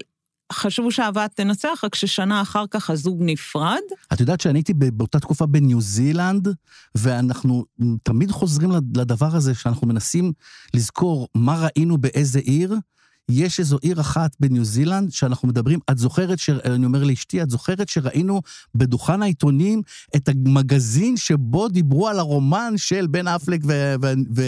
חשבו 0.52 0.92
שהאהבה 0.92 1.26
תנצח, 1.28 1.80
רק 1.84 1.94
ששנה 1.94 2.42
אחר 2.42 2.64
כך 2.70 2.90
הזוג 2.90 3.18
נפרד. 3.22 3.80
את 4.12 4.20
יודעת 4.20 4.40
שאני 4.40 4.58
הייתי 4.58 4.74
באותה 4.74 5.20
תקופה 5.20 5.46
בניו 5.46 5.80
זילנד, 5.80 6.48
ואנחנו 6.94 7.64
תמיד 8.02 8.30
חוזרים 8.30 8.70
לדבר 8.96 9.36
הזה 9.36 9.54
שאנחנו 9.54 9.86
מנסים 9.86 10.32
לזכור 10.74 11.28
מה 11.34 11.66
ראינו 11.66 11.98
באיזה 11.98 12.38
עיר. 12.38 12.74
יש 13.32 13.60
איזו 13.60 13.78
עיר 13.82 14.00
אחת 14.00 14.36
בניו 14.40 14.64
זילנד 14.64 15.12
שאנחנו 15.12 15.48
מדברים, 15.48 15.78
את 15.90 15.98
זוכרת, 15.98 16.38
ש... 16.38 16.50
אני 16.50 16.86
אומר 16.86 17.04
לאשתי, 17.04 17.42
את 17.42 17.50
זוכרת 17.50 17.88
שראינו 17.88 18.42
בדוכן 18.74 19.22
העיתונים 19.22 19.82
את 20.16 20.28
המגזין 20.28 21.16
שבו 21.16 21.68
דיברו 21.68 22.08
על 22.08 22.18
הרומן 22.18 22.74
של 22.76 23.06
בן 23.06 23.28
אפלק 23.28 23.60
ו... 23.64 23.94
ו... 24.02 24.12
ו... 24.36 24.42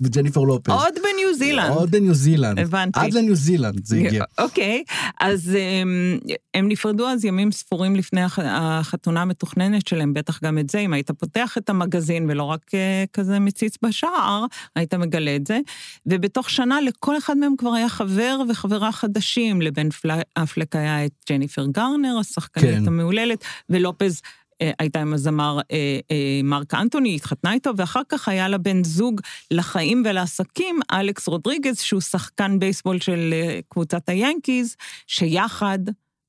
וג'ניפר 0.00 0.40
לופז. 0.40 0.72
עוד 0.72 0.94
בניו 0.94 1.34
זילנד. 1.38 1.70
עוד 1.70 1.90
בניו 1.90 2.14
זילנד. 2.14 2.58
הבנתי. 2.58 3.00
עד 3.00 3.12
לניו 3.12 3.34
זילנד 3.34 3.84
זה 3.84 3.96
הגיע. 3.96 4.24
אוקיי, 4.38 4.82
אז 5.20 5.56
הם, 5.82 6.18
הם 6.54 6.68
נפרדו 6.68 7.08
אז 7.08 7.24
ימים 7.24 7.52
ספורים 7.52 7.96
לפני 7.96 8.22
הח- 8.22 8.38
החתונה 8.44 9.22
המתוכננת 9.22 9.86
שלהם, 9.86 10.14
בטח 10.14 10.42
גם 10.44 10.58
את 10.58 10.70
זה, 10.70 10.78
אם 10.78 10.92
היית 10.92 11.10
פותח 11.10 11.54
את 11.58 11.70
המגזין 11.70 12.26
ולא 12.30 12.42
רק 12.42 12.74
אה, 12.74 13.04
כזה 13.12 13.38
מציץ 13.38 13.76
בשער, 13.82 14.44
היית 14.76 14.94
מגלה 14.94 15.36
את 15.36 15.46
זה. 15.46 15.60
ובתוך 16.06 16.50
שנה 16.50 16.80
לכל 16.80 17.18
אחד 17.18 17.36
מהם 17.36 17.54
כבר 17.58 17.72
היה 17.72 17.88
חבר 17.88 18.09
וחברה 18.48 18.92
חדשים, 18.92 19.62
לבן 19.62 19.90
פל- 19.90 20.10
אפלק 20.34 20.76
היה 20.76 21.06
את 21.06 21.12
ג'ניפר 21.30 21.66
גרנר, 21.66 22.16
השחקנית 22.20 22.74
כן. 22.74 22.86
המהוללת, 22.86 23.44
ולופז 23.68 24.20
אה, 24.62 24.70
הייתה 24.78 25.00
עם 25.00 25.12
הזמר 25.14 25.58
אה, 25.72 25.98
אה, 26.10 26.40
מרק 26.44 26.74
אנטוני, 26.74 27.16
התחתנה 27.16 27.52
איתו, 27.52 27.70
ואחר 27.76 28.00
כך 28.08 28.28
היה 28.28 28.48
לה 28.48 28.58
בן 28.58 28.84
זוג 28.84 29.20
לחיים 29.50 30.02
ולעסקים, 30.06 30.80
אלכס 30.92 31.28
רודריגז, 31.28 31.80
שהוא 31.80 32.00
שחקן 32.00 32.58
בייסבול 32.58 33.00
של 33.00 33.30
אה, 33.32 33.60
קבוצת 33.68 34.08
היאנקיז, 34.08 34.76
שיחד, 35.06 35.78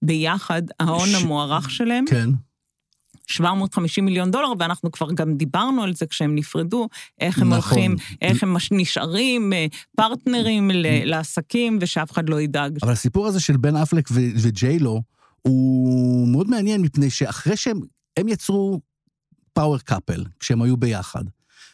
ביחד, 0.02 0.62
ההון 0.80 1.08
ש- 1.10 1.24
המוערך 1.24 1.72
שלהם, 1.72 2.06
כן. 2.10 2.30
750 3.28 4.06
מיליון 4.06 4.32
דולר, 4.32 4.54
ואנחנו 4.60 4.92
כבר 4.92 5.12
גם 5.12 5.34
דיברנו 5.38 5.84
על 5.84 5.94
זה 5.94 6.06
כשהם 6.06 6.36
נפרדו, 6.36 6.88
איך 7.20 7.40
הם 7.42 7.54
נכון. 7.54 7.78
הולכים, 7.78 7.96
איך 8.22 8.44
הם 8.44 8.56
נשארים 8.72 9.54
אה, 9.54 9.66
פרטנרים 9.96 10.72
לעסקים, 11.06 11.78
ושאף 11.82 12.12
אחד 12.12 12.30
לא 12.30 12.42
ידאג. 12.42 12.78
אבל 12.84 12.92
הסיפור 12.92 13.28
הזה 13.28 13.40
של 13.40 13.58
בן 13.58 13.75
אפלק 13.75 14.10
וג'יילו 14.12 15.01
הוא 15.42 16.28
מאוד 16.28 16.50
מעניין, 16.50 16.82
מפני 16.82 17.10
שאחרי 17.10 17.58
שהם 17.58 17.80
הם 18.18 18.28
יצרו 18.28 18.80
power 19.53 19.77
couple, 19.77 20.25
כשהם 20.40 20.62
היו 20.62 20.78
ביחד, 20.78 21.24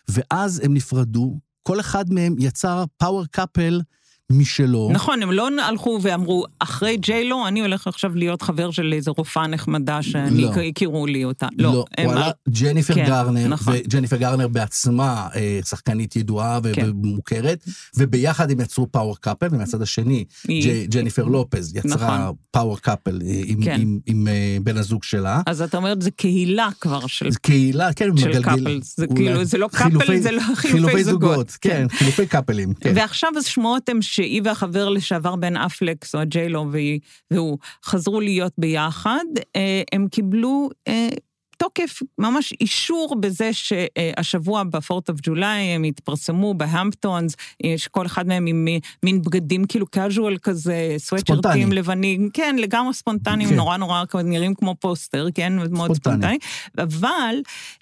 ואז 0.07 0.61
הם 0.63 0.73
נפרדו, 0.73 1.39
כל 1.63 1.79
אחד 1.79 2.13
מהם 2.13 2.35
יצר 2.39 2.83
power 2.97 3.25
couple 3.25 3.81
משלו. 4.31 4.89
נכון, 4.93 5.23
הם 5.23 5.31
לא 5.31 5.47
הלכו 5.67 5.99
ואמרו, 6.01 6.45
אחרי 6.59 6.97
ג'יילו, 6.97 7.47
אני 7.47 7.61
הולך 7.61 7.87
עכשיו 7.87 8.15
להיות 8.15 8.41
חבר 8.41 8.71
של 8.71 8.93
איזו 8.93 9.13
רופאה 9.17 9.47
נחמדה 9.47 10.01
שאני 10.01 10.41
לא. 10.41 10.51
הכירו 10.69 11.07
לי 11.07 11.23
אותה. 11.25 11.47
לא, 11.57 11.73
לא, 11.73 11.85
הם... 11.97 12.05
הוא 12.05 12.13
עלה 12.13 12.31
ג'ניפר 12.49 12.93
כן, 12.93 13.05
גרנר, 13.05 13.47
נכון. 13.47 13.73
וג'ניפר 13.77 14.15
גרנר 14.17 14.47
בעצמה 14.47 15.27
אה, 15.35 15.59
שחקנית 15.65 16.15
ידועה 16.15 16.59
כן. 16.73 16.89
ומוכרת, 16.89 17.63
וביחד 17.97 18.51
הם 18.51 18.59
יצרו 18.61 18.91
power 18.91 19.15
couple, 19.17 19.47
ומהצד 19.51 19.81
השני, 19.81 20.25
היא- 20.47 20.87
ג'ניפר 20.89 21.25
לופז 21.25 21.75
יצרה 21.75 22.17
נכון. 22.19 22.35
power 22.51 22.77
couple 22.79 23.19
אה, 23.25 23.41
עם- 23.45 23.63
כן. 23.63 23.77
עם- 23.81 23.99
עם 24.05 24.27
אה, 24.27 24.57
בן 24.63 24.77
הזוג 24.77 25.03
שלה. 25.03 25.41
אז 25.45 25.61
אתה 25.61 25.77
אומר, 25.77 25.93
זה 25.99 26.11
קהילה 26.11 26.69
כבר 26.81 27.07
של 27.07 27.31
זה 27.31 27.39
קהילה, 27.39 27.93
כן, 27.93 28.05
של 28.17 28.29
מגלגל. 28.29 28.43
couples, 28.43 28.97
זה 28.97 29.05
אולי 29.09 29.15
כאילו, 29.25 29.43
זה 29.43 29.57
לא 29.57 29.67
חילופי- 29.73 29.99
couple, 30.07 30.19
זה 30.21 30.31
לא 30.31 30.41
חילופי 30.55 31.03
זוגות. 31.03 31.51
כן, 31.61 31.87
חילופי 31.89 32.25
couple 32.25 32.57
ים, 32.57 32.73
כן. 32.73 32.93
ועכשיו 32.95 33.29
השמועות 33.39 33.89
הן 33.89 34.01
שהיא 34.17 34.41
והחבר 34.43 34.89
לשעבר 34.89 35.35
בן 35.35 35.57
אפלק, 35.57 36.05
זו 36.05 36.19
הג'יילו 36.19 36.67
והיא- 36.71 36.99
והוא, 37.31 37.57
חזרו 37.85 38.21
להיות 38.21 38.53
ביחד, 38.57 39.25
אה, 39.55 39.81
הם 39.93 40.07
קיבלו 40.11 40.69
אה, 40.87 41.09
תוקף, 41.57 41.99
ממש 42.17 42.53
אישור 42.61 43.15
בזה 43.19 43.49
שהשבוע 43.53 44.63
ב-4th 44.63 45.13
of 45.13 45.29
July 45.29 45.43
הם 45.75 45.83
התפרסמו 45.83 46.53
בהמפטונס, 46.53 47.35
אה, 47.65 47.73
שכל 47.77 48.05
אחד 48.05 48.27
מהם 48.27 48.45
עם 48.45 48.65
מי- 48.65 48.79
מין 49.03 49.21
בגדים 49.21 49.65
כאילו 49.65 49.85
casual 49.95 50.37
כזה. 50.41 50.95
סוואטשרטים 50.97 51.71
לבנים, 51.71 52.29
כן, 52.33 52.55
לגמרי 52.59 52.93
ספונטניים, 52.93 53.49
כן. 53.49 53.55
נורא 53.55 53.77
נורא 53.77 54.03
נראים 54.23 54.55
כמו 54.55 54.75
פוסטר, 54.79 55.27
כן, 55.35 55.53
מאוד 55.71 55.95
ספונטני. 55.95 56.37
אבל, 56.77 57.35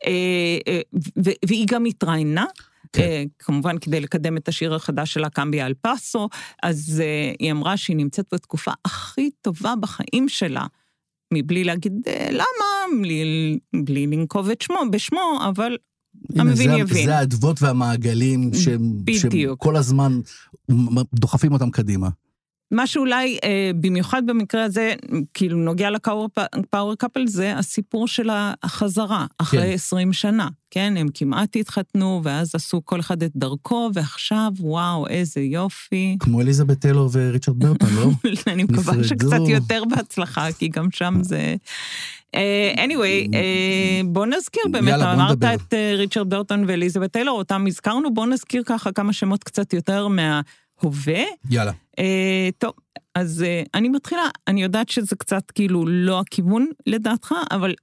אה, 0.06 0.12
אה, 0.68 0.82
והיא 1.48 1.66
גם 1.70 1.86
התראיינה. 1.86 2.46
כן. 2.96 3.02
אה, 3.04 3.24
כמובן 3.40 3.78
כדי 3.78 4.02
לקדם 4.02 4.38
את 4.38 4.48
השיר 4.48 4.76
החדש 4.76 5.14
שלה, 5.14 5.30
קמביה 5.30 5.66
אל 5.66 5.74
פאסו, 5.82 6.30
אז 6.64 7.02
אה, 7.06 7.32
היא 7.40 7.52
אמרה 7.52 7.78
שהיא 7.78 7.98
נמצאת 7.98 8.26
בתקופה 8.34 8.72
הכי 8.86 9.30
טובה 9.42 9.74
בחיים 9.80 10.30
שלה, 10.30 10.66
מבלי 11.34 11.64
להגיד 11.64 11.94
אה, 12.08 12.28
למה, 12.32 13.00
בלי, 13.02 13.60
בלי 13.76 14.08
לנקוב 14.08 14.50
את 14.50 14.62
שמו, 14.62 14.80
בשמו, 14.92 15.40
אבל 15.50 15.78
המבין 16.36 16.56
זה- 16.72 16.78
יבין. 16.78 17.06
זה 17.06 17.18
האדוות 17.18 17.62
והמעגלים 17.62 18.52
שהם 18.54 18.92
בדיוק. 19.04 19.60
שכל 19.64 19.76
הזמן 19.76 20.20
דוחפים 21.14 21.54
אותם 21.54 21.70
קדימה. 21.70 22.10
מה 22.72 22.88
שאולי, 22.88 23.38
אה, 23.44 23.72
במיוחד 23.76 24.22
במקרה 24.26 24.64
הזה, 24.64 24.94
כאילו 25.34 25.58
נוגע 25.58 25.90
לפאוור 25.90 26.96
קאפל, 26.96 27.28
זה 27.28 27.58
הסיפור 27.58 28.08
של 28.08 28.30
החזרה, 28.64 29.26
אחרי 29.38 29.62
כן. 29.62 29.74
20 29.74 30.14
שנה. 30.14 30.48
כן, 30.72 30.94
הם 30.98 31.08
כמעט 31.14 31.56
התחתנו, 31.56 32.22
ואז 32.24 32.56
עשו 32.56 32.82
כל 32.86 33.00
אחד 33.00 33.24
את 33.24 33.32
דרכו, 33.36 33.90
ועכשיו, 33.94 34.52
וואו, 34.60 35.08
איזה 35.08 35.42
יופי. 35.42 36.18
כמו 36.20 36.42
אליזבת 36.42 36.80
טיילור 36.80 37.10
וריצ'רד 37.14 37.60
ברטון, 37.60 37.90
לא? 37.96 38.10
אני 38.54 38.64
מקווה. 38.64 39.04
שקצת 39.04 39.48
יותר 39.48 39.84
בהצלחה, 39.90 40.52
כי 40.52 40.68
גם 40.68 40.92
שם 40.92 41.18
זה... 41.22 41.56
אה, 42.36 42.74
anyway, 42.86 43.36
אה, 43.36 44.02
בוא 44.06 44.26
נזכיר 44.26 44.64
באמת, 44.72 44.90
יאללה, 44.90 45.14
אמרת. 45.14 45.44
את 45.44 45.74
אה, 45.74 45.94
ריצ'רד 45.96 46.30
ברטון 46.30 46.64
ואליזבת 46.68 47.12
טיילור, 47.12 47.38
אותם 47.38 47.66
הזכרנו, 47.68 48.14
בוא 48.14 48.26
נזכיר 48.26 48.64
ככה 48.66 48.92
כמה 48.92 49.14
שמות 49.14 49.44
קצת 49.44 49.74
יותר 49.74 50.08
מההווה. 50.84 51.24
יאללה. 51.50 51.72
אה, 52.00 52.50
טוב, 52.58 52.74
אז 53.16 53.44
אה, 53.44 53.64
אני 53.74 53.90
מתחילה, 53.90 54.30
אני 54.48 54.64
יודעת 54.64 54.90
שזה 54.90 55.16
קצת 55.16 55.52
כאילו 55.52 55.86
לא 55.88 56.20
הכיוון 56.20 56.68
לדעתך, 56.86 57.34
אבל 57.52 57.74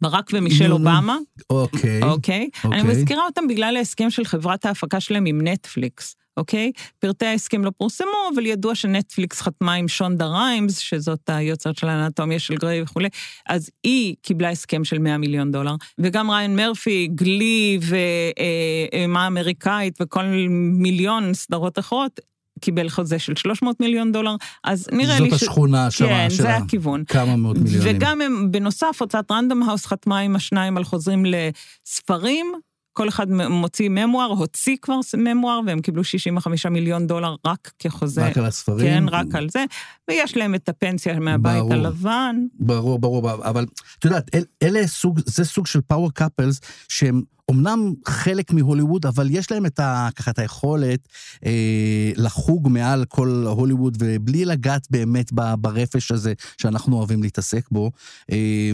ברק 0.00 0.30
ומישל. 0.32 0.72
אובמה, 0.72 1.16
אוקיי. 1.50 2.02
אוקיי? 2.02 2.48
אני 2.64 2.80
אוקיי. 2.80 2.94
מזכירה 2.94 3.24
אותם 3.24 3.46
בגלל 3.48 3.76
ההסכם 3.76 4.10
של 4.10 4.24
חברת 4.24 4.66
ההפקה 4.66 5.00
שלהם 5.00 5.26
עם 5.26 5.46
נטפליקס, 5.46 6.16
אוקיי? 6.36 6.72
פרטי 6.98 7.26
ההסכם 7.26 7.64
לא 7.64 7.70
פורסמו, 7.78 8.30
אבל 8.34 8.46
ידוע 8.46 8.74
שנטפליקס 8.74 9.40
חתמה 9.40 9.74
עם 9.74 9.88
שונדה 9.88 10.26
ריימס, 10.26 10.78
שזאת 10.78 11.30
היוצרת 11.30 11.78
של 11.78 11.88
האנטומיה 11.88 12.38
של 12.38 12.54
גריי 12.54 12.82
וכולי, 12.82 13.08
אז 13.48 13.70
היא 13.84 14.14
קיבלה 14.22 14.50
הסכם 14.50 14.84
של 14.84 14.98
100 14.98 15.18
מיליון 15.18 15.52
דולר, 15.52 15.74
וגם 15.98 16.30
ריין 16.30 16.56
מרפי, 16.56 17.08
גלי 17.14 17.78
ואימה 17.82 19.26
אמריקאית 19.26 19.98
וכל 20.00 20.24
מיליון 20.72 21.34
סדרות 21.34 21.78
אחרות, 21.78 22.20
קיבל 22.58 22.88
חוזה 22.88 23.18
של 23.18 23.36
300 23.36 23.80
מיליון 23.80 24.12
דולר, 24.12 24.36
אז 24.64 24.88
נראה 24.92 25.20
לי 25.20 25.30
זאת 25.30 25.42
השכונה 25.42 25.90
שלה. 25.90 26.08
כן, 26.08 26.30
שלה. 26.30 26.42
זה 26.42 26.56
הכיוון. 26.56 27.04
כמה 27.04 27.36
מאות 27.36 27.58
מיליונים. 27.58 27.96
וגם 27.96 28.20
הם, 28.20 28.52
בנוסף, 28.52 28.96
הוצאת 29.00 29.30
רנדום 29.30 29.62
האוס 29.62 29.86
חתמה 29.86 30.18
עם 30.18 30.36
השניים 30.36 30.76
על 30.76 30.84
חוזים 30.84 31.24
לספרים. 31.26 32.52
כל 32.92 33.08
אחד 33.08 33.30
מוציא 33.30 33.88
ממואר, 33.88 34.26
הוציא 34.26 34.76
כבר 34.82 35.00
ממואר, 35.16 35.60
והם 35.66 35.80
קיבלו 35.80 36.04
65 36.04 36.66
מיליון 36.66 37.06
דולר 37.06 37.34
רק 37.46 37.72
כחוזה. 37.78 38.26
רק 38.26 38.38
על 38.38 38.44
הספרים. 38.44 38.78
כן, 38.78 39.04
רק 39.08 39.34
על 39.34 39.48
זה. 39.50 39.64
ויש 40.08 40.36
להם 40.36 40.54
את 40.54 40.68
הפנסיה 40.68 41.20
מהבית 41.20 41.62
ברור. 41.62 41.72
הלבן. 41.72 42.36
ברור, 42.54 42.98
ברור, 42.98 43.32
אבל 43.32 43.66
את 43.98 44.04
יודעת, 44.04 44.34
אל, 44.34 44.44
אלה 44.62 44.86
סוג, 44.86 45.20
זה 45.26 45.44
סוג 45.44 45.66
של 45.66 45.80
power 45.80 46.12
couples 46.12 46.60
שהם 46.88 47.22
אומנם 47.48 47.92
חלק 48.06 48.52
מהוליווד, 48.52 49.06
אבל 49.06 49.26
יש 49.30 49.50
להם 49.50 49.66
את 49.66 49.80
ה, 49.80 50.08
ככה 50.16 50.30
את 50.30 50.38
היכולת 50.38 51.08
אה, 51.46 52.12
לחוג 52.16 52.68
מעל 52.68 53.04
כל 53.04 53.44
הוליווד, 53.46 53.96
ובלי 54.00 54.44
לגעת 54.44 54.86
באמת 54.90 55.32
ברפש 55.32 56.12
הזה 56.12 56.32
שאנחנו 56.58 56.96
אוהבים 56.96 57.22
להתעסק 57.22 57.68
בו. 57.70 57.90
אה, 58.32 58.70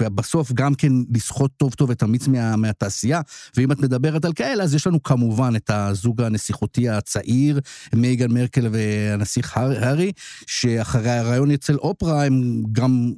ובסוף 0.00 0.52
גם 0.52 0.74
כן 0.74 0.92
לסחוט 1.14 1.50
טוב 1.56 1.74
טוב 1.74 1.90
את 1.90 2.02
המיץ 2.02 2.28
מה, 2.28 2.56
מהתעשייה. 2.56 3.20
ואם 3.56 3.72
את 3.72 3.78
מדברת 3.78 4.24
על 4.24 4.32
כאלה, 4.32 4.64
אז 4.64 4.74
יש 4.74 4.86
לנו 4.86 5.02
כמובן 5.02 5.56
את 5.56 5.70
הזוג 5.70 6.22
הנסיכותי 6.22 6.88
הצעיר, 6.88 7.60
מייגן 7.94 8.32
מרקל 8.32 8.68
והנסיך 8.72 9.56
הארי, 9.56 10.12
שאחרי 10.46 11.10
הרעיון 11.10 11.50
אצל 11.50 11.74
אופרה 11.74 12.26
הם 12.26 12.62
גם 12.72 13.12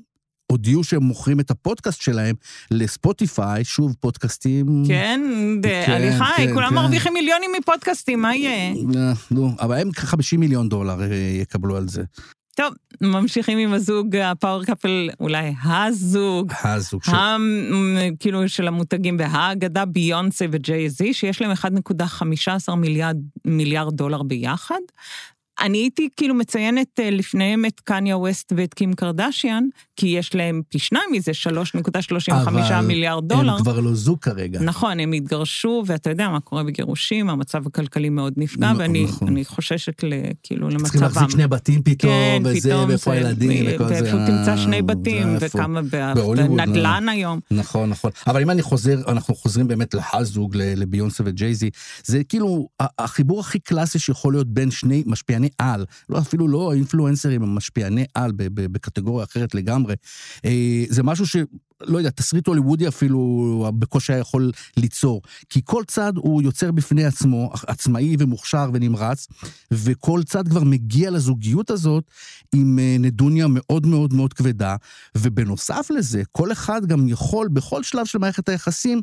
הודיעו 0.53 0.85
שהם 0.85 1.03
מוכרים 1.03 1.41
את 1.41 1.51
הפודקאסט 1.51 2.01
שלהם 2.01 2.35
לספוטיפיי, 2.71 3.65
שוב, 3.65 3.95
פודקאסטים... 4.01 4.83
כן, 4.89 5.21
הליכה, 5.87 6.31
כן, 6.37 6.55
כולם 6.55 6.69
כן. 6.69 6.75
מרוויחים 6.75 7.13
מיליונים 7.13 7.51
מפודקאסטים, 7.59 8.23
מה 8.23 8.37
יהיה? 8.37 8.75
אה, 8.97 9.13
נו, 9.31 9.51
אבל 9.61 9.79
הם 9.79 9.91
50 9.95 10.41
מיליון 10.41 10.69
דולר 10.69 11.03
אה, 11.03 11.17
יקבלו 11.41 11.77
על 11.77 11.89
זה. 11.89 12.03
טוב, 12.57 12.75
ממשיכים 13.01 13.59
עם 13.59 13.73
הזוג, 13.73 14.17
הפאוור 14.17 14.65
קאפל, 14.65 15.09
אולי 15.21 15.55
הזוג. 15.63 16.53
הזוג. 16.65 17.03
ש... 17.05 17.11
כאילו 18.19 18.49
של 18.49 18.69
המותגים 18.69 19.17
בהאגדה, 19.17 19.85
ביונסה 19.85 20.45
וג'יי 20.51 20.91
זי, 20.91 21.15
שיש 21.15 21.43
להם 21.43 21.53
1.15 21.53 22.75
מיליארד, 22.75 23.17
מיליארד 23.45 23.95
דולר 23.95 24.23
ביחד, 24.23 24.81
אני 25.61 25.79
הייתי 25.79 26.09
כאילו 26.17 26.35
מציינת 26.35 27.01
אה, 27.01 27.11
לפניהם 27.11 27.65
את 27.65 27.81
קניה 27.81 28.17
ווסט 28.17 28.53
ואת 28.57 28.75
קים 28.75 28.95
קרדשיאן, 28.95 29.65
כי 29.97 30.07
יש 30.07 30.35
להם 30.35 30.63
פי 30.69 30.79
שניים 30.79 31.05
מזה 31.13 31.33
3.35 31.33 32.83
מיליארד 32.83 33.29
דולר. 33.29 33.41
אבל 33.41 33.51
הם 33.51 33.63
כבר 33.63 33.81
לא 33.81 33.95
זוג 33.95 34.19
כרגע. 34.19 34.61
נכון, 34.61 35.01
הם 35.01 35.13
התגרשו, 35.13 35.83
ואתה 35.87 36.11
יודע 36.11 36.29
מה 36.29 36.41
קורה 36.41 36.65
בגירושים, 36.65 37.31
המצב 37.31 37.67
הכלכלי 37.67 38.09
מאוד 38.09 38.33
נפגע, 38.37 38.73
ואני 38.79 39.05
נכון. 39.05 39.45
חוששת 39.45 40.05
כאילו 40.43 40.69
למצבם. 40.69 40.83
צריכים 40.85 41.01
להחזיק 41.03 41.31
שני 41.31 41.47
בתים 41.47 41.83
פתאום, 41.83 42.11
כן, 42.11 42.43
וזה, 42.45 42.87
ואיפה 42.87 43.13
הילדים, 43.13 43.67
וכל 43.69 43.89
זה. 43.89 43.95
ואיפה 43.95 44.17
תמצא 44.27 44.57
שני 44.57 44.83
בתים, 44.83 45.37
וכמה 45.41 45.83
בנדל"ן 45.83 47.05
לא. 47.05 47.11
היום. 47.11 47.41
נכון, 47.51 47.91
נכון. 47.91 48.11
אבל 48.27 48.43
אם 48.43 48.51
אני 48.51 48.63
חוזר, 48.63 48.99
אנחנו 49.09 49.35
חוזרים 49.35 49.69
באמת 49.69 49.95
להזוג, 49.95 50.57
לביונסה 50.57 51.23
וג'ייזי, 51.27 51.71
זה 52.05 52.25
כאילו 52.25 52.69
החיבור 52.99 53.41
הכי 53.41 53.59
קלאסי 53.59 53.99
שיכול 53.99 54.33
להיות 54.33 54.49
בין 54.49 54.71
שני 54.71 55.03
משפיעני 55.07 55.49
על, 55.59 55.85
לא, 56.09 56.19
אפילו 56.19 56.49
לא 56.49 56.73
האינפלואנסרים, 56.73 57.43
הם 57.43 57.55
משפיעני 57.55 58.05
על 58.15 58.33
בקטגוריה 58.37 59.25
אחרת 59.25 59.55
לגמרי. 59.55 59.86
אה, 60.45 60.85
זה 60.89 61.03
משהו 61.03 61.27
ש... 61.27 61.37
לא 61.81 61.99
יודע, 61.99 62.11
תסריט 62.11 62.47
הוליוודי 62.47 62.89
אפילו 62.89 63.71
בקושי 63.79 64.13
היה 64.13 64.21
יכול 64.21 64.53
ליצור. 64.77 65.23
כי 65.49 65.61
כל 65.65 65.85
צד 65.87 66.13
הוא 66.17 66.43
יוצר 66.43 66.73
בפני 66.73 67.05
עצמו, 67.05 67.51
עצמאי 67.67 68.17
ומוכשר 68.19 68.71
ונמרץ, 68.73 69.27
וכל 69.71 70.23
צד 70.23 70.49
כבר 70.49 70.65
מגיע 70.65 71.11
לזוגיות 71.11 71.71
הזאת 71.71 72.05
עם 72.55 72.79
אה, 72.79 72.97
נדוניה 72.99 73.47
מאוד 73.49 73.87
מאוד 73.87 74.15
מאוד 74.15 74.33
כבדה, 74.33 74.77
ובנוסף 75.19 75.91
לזה, 75.91 76.23
כל 76.33 76.53
אחד 76.53 76.87
גם 76.87 77.09
יכול 77.09 77.49
בכל 77.49 77.83
שלב 77.83 78.07
של 78.07 78.19
מערכת 78.19 78.49
היחסים 78.49 79.01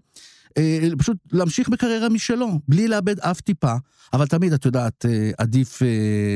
אה, 0.57 0.79
פשוט 0.97 1.17
להמשיך 1.31 1.69
בקריירה 1.69 2.09
משלו, 2.09 2.59
בלי 2.67 2.87
לאבד 2.87 3.19
אף 3.19 3.41
טיפה, 3.41 3.73
אבל 4.13 4.27
תמיד, 4.27 4.53
את 4.53 4.65
יודעת, 4.65 5.05
אה, 5.09 5.31
עדיף 5.37 5.81
אה, 5.81 5.87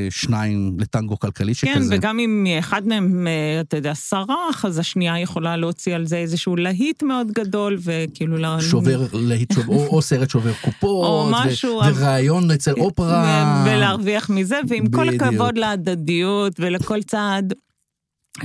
שניים 0.09 0.77
לטנגו 0.79 1.19
כלכלי 1.19 1.53
שכזה. 1.53 1.73
כן, 1.73 1.81
וגם 1.89 2.19
אם 2.19 2.47
אחד 2.59 2.87
מהם, 2.87 3.27
אתה 3.61 3.77
יודע, 3.77 3.93
סרח, 3.93 4.65
אז 4.65 4.79
השנייה 4.79 5.19
יכולה 5.19 5.57
להוציא 5.57 5.95
על 5.95 6.05
זה 6.05 6.17
איזשהו 6.17 6.55
להיט 6.55 7.03
מאוד 7.03 7.31
גדול, 7.31 7.77
וכאילו... 7.83 8.61
שובר 8.61 9.05
להיט, 9.13 9.53
שובר, 9.53 9.73
או, 9.73 9.87
או 9.87 10.01
סרט 10.01 10.29
שובר 10.29 10.53
קופות, 10.65 11.05
או 11.05 11.29
משהו. 11.31 11.75
ו- 11.75 11.95
ורעיון 11.95 12.51
אצל 12.51 12.73
אופרה. 12.73 13.65
ולהרוויח 13.67 14.29
מזה, 14.29 14.59
ועם 14.67 14.89
כל 14.89 15.09
הכבוד 15.09 15.57
להדדיות 15.57 16.53
ולכל 16.59 17.01
צעד. 17.01 17.53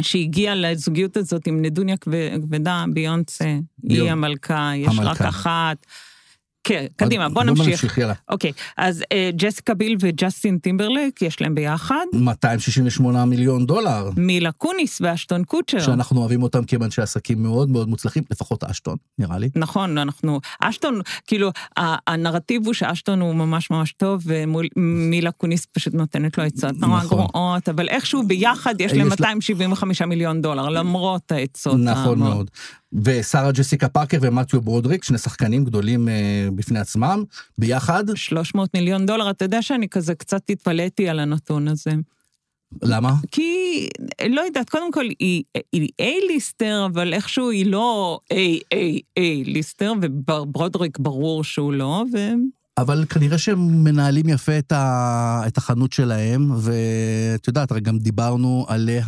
שהגיעה 0.00 0.54
לזוגיות 0.54 1.16
הזאת 1.16 1.46
עם 1.46 1.62
נדוניה 1.62 1.96
כבדה, 1.96 2.84
ביונסה, 2.94 3.58
היא 3.88 4.10
המלכה, 4.10 4.72
יש 4.76 4.88
המלכה. 4.88 5.10
רק 5.10 5.20
אחת. 5.22 5.86
כן, 6.64 6.86
קדימה, 6.96 7.28
בוא 7.28 7.42
נמשיך. 7.42 7.64
בוא 7.64 7.72
נמשיך, 7.72 7.98
יאללה. 7.98 8.14
אוקיי, 8.28 8.52
אז 8.76 9.04
אה, 9.12 9.30
ג'סיקה 9.36 9.74
ביל 9.74 9.96
וג'סטין 10.00 10.58
טימברלק, 10.58 11.22
יש 11.22 11.40
להם 11.40 11.54
ביחד. 11.54 12.04
268 12.12 13.24
מיליון 13.24 13.66
דולר. 13.66 14.10
מילה 14.16 14.52
קוניס 14.52 15.00
ואשטון 15.00 15.44
קוצ'ר. 15.44 15.80
שאנחנו 15.80 16.20
אוהבים 16.20 16.42
אותם 16.42 16.64
כי 16.64 16.76
הם 16.76 16.82
אנשי 16.82 17.02
עסקים 17.02 17.42
מאוד 17.42 17.70
מאוד 17.70 17.88
מוצלחים, 17.88 18.22
לפחות 18.30 18.64
אשטון, 18.64 18.96
נראה 19.18 19.38
לי. 19.38 19.48
נכון, 19.56 19.98
אנחנו... 19.98 20.40
אשטון, 20.60 21.00
כאילו, 21.26 21.50
הנרטיב 22.06 22.66
הוא 22.66 22.74
שאשטון 22.74 23.20
הוא 23.20 23.34
ממש 23.34 23.70
ממש 23.70 23.92
טוב, 23.92 24.22
ומילה 24.26 25.30
קוניס 25.30 25.66
פשוט 25.72 25.94
נותנת 25.94 26.38
לו 26.38 26.44
עצות 26.44 26.72
נורא 26.78 27.02
נכון. 27.02 27.18
גרועות, 27.18 27.68
אבל 27.68 27.88
איכשהו 27.88 28.22
ביחד 28.26 28.80
יש 28.80 28.92
להם 28.92 29.08
275 29.08 30.02
מיליון 30.02 30.42
דולר, 30.42 30.68
למרות 30.68 31.32
העצות. 31.32 31.76
נכון 31.78 32.18
מאוד. 32.18 32.50
ושרה 33.04 33.52
ג'סיקה 33.52 33.88
פארקר 33.88 34.18
ומתיו 34.20 34.60
ברודריק, 34.60 35.04
שני 35.04 35.18
שחקנים 35.18 35.64
גדולים 35.64 36.08
אה, 36.08 36.48
בפני 36.54 36.78
עצמם, 36.78 37.24
ביחד. 37.58 38.04
300 38.14 38.74
מיליון 38.74 39.06
דולר, 39.06 39.30
אתה 39.30 39.44
יודע 39.44 39.62
שאני 39.62 39.88
כזה 39.88 40.14
קצת 40.14 40.50
התפלאתי 40.50 41.08
על 41.08 41.20
הנתון 41.20 41.68
הזה. 41.68 41.90
למה? 42.82 43.14
כי, 43.30 43.88
לא 44.28 44.40
יודעת, 44.40 44.70
קודם 44.70 44.92
כל 44.92 45.04
היא, 45.18 45.42
היא 45.72 45.88
A-ליסטר, 46.02 46.86
אבל 46.86 47.14
איכשהו 47.14 47.50
היא 47.50 47.66
לא 47.66 48.20
A-A-A-ליסטר, 48.32 49.92
וברודריק 50.02 50.98
ברור 50.98 51.44
שהוא 51.44 51.72
לא, 51.72 52.04
ו... 52.12 52.18
אבל 52.78 53.04
כנראה 53.08 53.38
שהם 53.38 53.84
מנהלים 53.84 54.28
יפה 54.28 54.58
את, 54.58 54.72
ה, 54.72 55.42
את 55.46 55.58
החנות 55.58 55.92
שלהם, 55.92 56.50
ואת 56.56 57.46
יודעת, 57.46 57.70
הרי 57.70 57.80
גם 57.80 57.98
דיברנו 57.98 58.66
עליה 58.68 59.04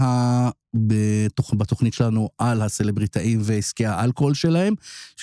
בתוכ, 0.74 1.54
בתוכנית 1.54 1.94
שלנו 1.94 2.28
על 2.38 2.62
הסלבריטאים 2.62 3.40
ועסקי 3.42 3.87
האלכוהול 3.87 4.34
שלהם, 4.34 4.74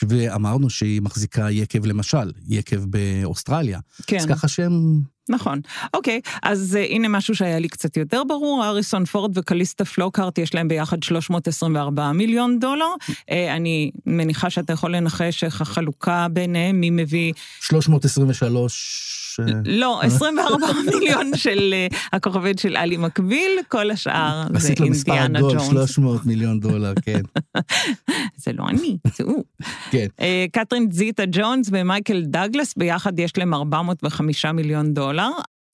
ואמרנו 0.04 0.70
שהיא 0.70 1.02
מחזיקה 1.02 1.52
יקב 1.52 1.86
למשל, 1.86 2.32
יקב 2.48 2.84
באוסטרליה. 2.86 3.80
כן. 4.08 4.18
אז 4.18 4.26
ככה 4.26 4.48
שהם... 4.48 5.02
נכון. 5.30 5.62
אוקיי, 5.94 6.22
אז 6.44 6.78
uh, 6.80 6.92
הנה 6.92 7.08
משהו 7.08 7.36
שהיה 7.36 7.60
לי 7.60 7.68
קצת 7.68 7.98
יותר 7.98 8.24
ברור, 8.24 8.66
אריסון 8.66 9.06
פורד 9.06 9.38
וקליסטה 9.38 9.86
פלוקארט, 9.86 10.38
יש 10.38 10.56
להם 10.56 10.68
ביחד 10.68 11.04
324 11.04 12.12
מיליון 12.12 12.60
דולר. 12.60 12.86
Uh, 13.10 13.34
אני 13.56 13.92
מניחה 14.06 14.50
שאתה 14.50 14.74
יכול 14.74 14.96
לנחש 14.96 15.44
איך 15.44 15.62
החלוקה 15.62 16.28
ביניהם, 16.32 16.80
מי 16.80 16.90
מביא... 16.90 17.34
323... 17.62 19.18
לא, 19.65 20.02
24 20.04 20.67
מיליון 20.94 21.32
של 21.36 21.74
uh, 21.91 21.96
הכוכבית 22.13 22.60
של 22.60 22.76
עלי 22.76 22.98
מקביל, 22.98 23.52
כל 23.67 23.91
השאר 23.91 24.44
זה 24.58 24.74
אינדיאנה 24.84 25.39
ג'ונס. 25.39 25.56
עשית 25.56 25.74
לו 25.74 25.82
מספר 25.82 25.86
300 25.86 26.26
מיליון 26.26 26.60
דולר, 26.60 26.94
כן. 27.06 27.22
זה 28.44 28.52
לא 28.54 28.67
אני, 28.70 28.98
זה 29.17 29.24
הוא. 29.24 29.44
כן. 29.91 30.08
קתרין 30.52 30.91
זיטה 30.91 31.24
ג'ונס 31.32 31.70
ומייקל 31.72 32.22
דגלס, 32.26 32.74
ביחד 32.78 33.20
יש 33.20 33.38
להם 33.38 33.54
405 33.54 34.46
מיליון 34.46 34.94
דולר. 34.94 35.30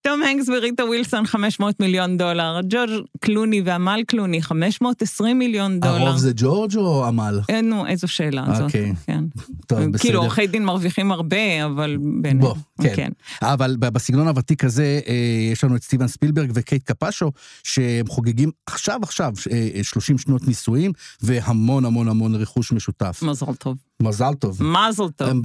תום 0.08 0.24
הנקס 0.24 0.50
וריטה 0.50 0.86
ווילסון 0.86 1.26
500 1.26 1.80
מיליון 1.80 2.18
דולר, 2.18 2.60
ג'ורג' 2.70 3.06
קלוני 3.20 3.62
ועמל 3.66 4.04
קלוני 4.08 4.42
520 4.42 5.40
מיליון 5.40 5.80
דולר. 5.80 5.96
הרוב 5.96 6.18
זה 6.18 6.32
ג'ורג' 6.36 6.76
או 6.76 7.06
עמל? 7.06 7.40
אה, 7.50 7.62
נו, 7.62 7.88
איזו 7.88 8.08
שאלה 8.08 8.46
זאת. 8.54 8.62
אוקיי. 8.62 8.94
כן. 9.06 9.24
טוב, 9.68 9.80
בסדר. 9.80 9.98
כאילו 9.98 10.22
עורכי 10.22 10.48
דין 10.48 10.66
מרוויחים 10.66 11.12
הרבה, 11.12 11.66
אבל 11.66 11.98
ביניהם. 12.22 12.40
בוא, 12.40 12.56
כן. 12.82 12.94
כן. 12.96 13.10
אבל 13.42 13.76
בסגנון 13.80 14.28
הוותיק 14.28 14.64
הזה, 14.64 15.00
אה, 15.08 15.14
יש 15.52 15.64
לנו 15.64 15.76
את 15.76 15.84
סטיבן 15.84 16.08
ספילברג 16.08 16.52
וקייט 16.54 16.84
קפשו, 16.84 17.32
שהם 17.64 18.08
חוגגים 18.08 18.52
עכשיו 18.66 19.00
עכשיו 19.04 19.34
30 19.82 20.16
אה, 20.16 20.22
שנות 20.22 20.48
נישואים, 20.48 20.92
והמון 21.22 21.86
המון 21.86 22.08
המון 22.08 22.36
רכוש 22.36 22.72
משותף. 22.72 23.20
מזל 23.24 23.54
טוב. 23.60 23.87
מזל 24.02 24.34
טוב. 24.34 24.64
מזל 24.64 25.10
טוב. 25.10 25.28
הם 25.30 25.42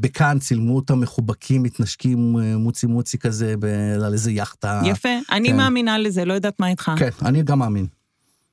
בכאן 0.00 0.38
צילמו 0.38 0.76
אותם 0.76 1.00
מחובקים, 1.00 1.62
מתנשקים 1.62 2.36
מוצי 2.56 2.86
מוצי 2.86 3.18
כזה, 3.18 3.54
על 4.04 4.12
איזה 4.12 4.32
יאכטה. 4.32 4.80
יפה, 4.84 5.08
אני 5.32 5.48
כן. 5.48 5.56
מאמינה 5.56 5.98
לזה, 5.98 6.24
לא 6.24 6.32
יודעת 6.32 6.60
מה 6.60 6.68
איתך. 6.68 6.92
כן, 6.96 7.08
אני 7.22 7.42
גם 7.42 7.58
מאמין. 7.58 7.86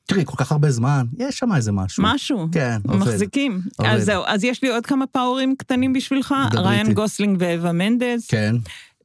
תראי, 0.05 0.23
כל 0.25 0.37
כך 0.37 0.51
הרבה 0.51 0.71
זמן, 0.71 1.05
יש 1.17 1.37
שם 1.37 1.55
איזה 1.55 1.71
משהו. 1.71 2.03
משהו. 2.03 2.47
כן, 2.51 2.79
עובד. 2.87 2.99
מחזיקים. 2.99 3.61
עובד. 3.77 3.91
אז 3.91 4.05
זהו, 4.05 4.23
אז 4.27 4.43
יש 4.43 4.63
לי 4.63 4.69
עוד 4.69 4.85
כמה 4.85 5.07
power 5.07 5.41
ים 5.41 5.55
קטנים 5.57 5.93
בשבילך, 5.93 6.35
ריין 6.53 6.93
גוסלינג 6.93 7.37
ואווה 7.39 7.71
מנדז. 7.71 8.25
כן. 8.27 8.55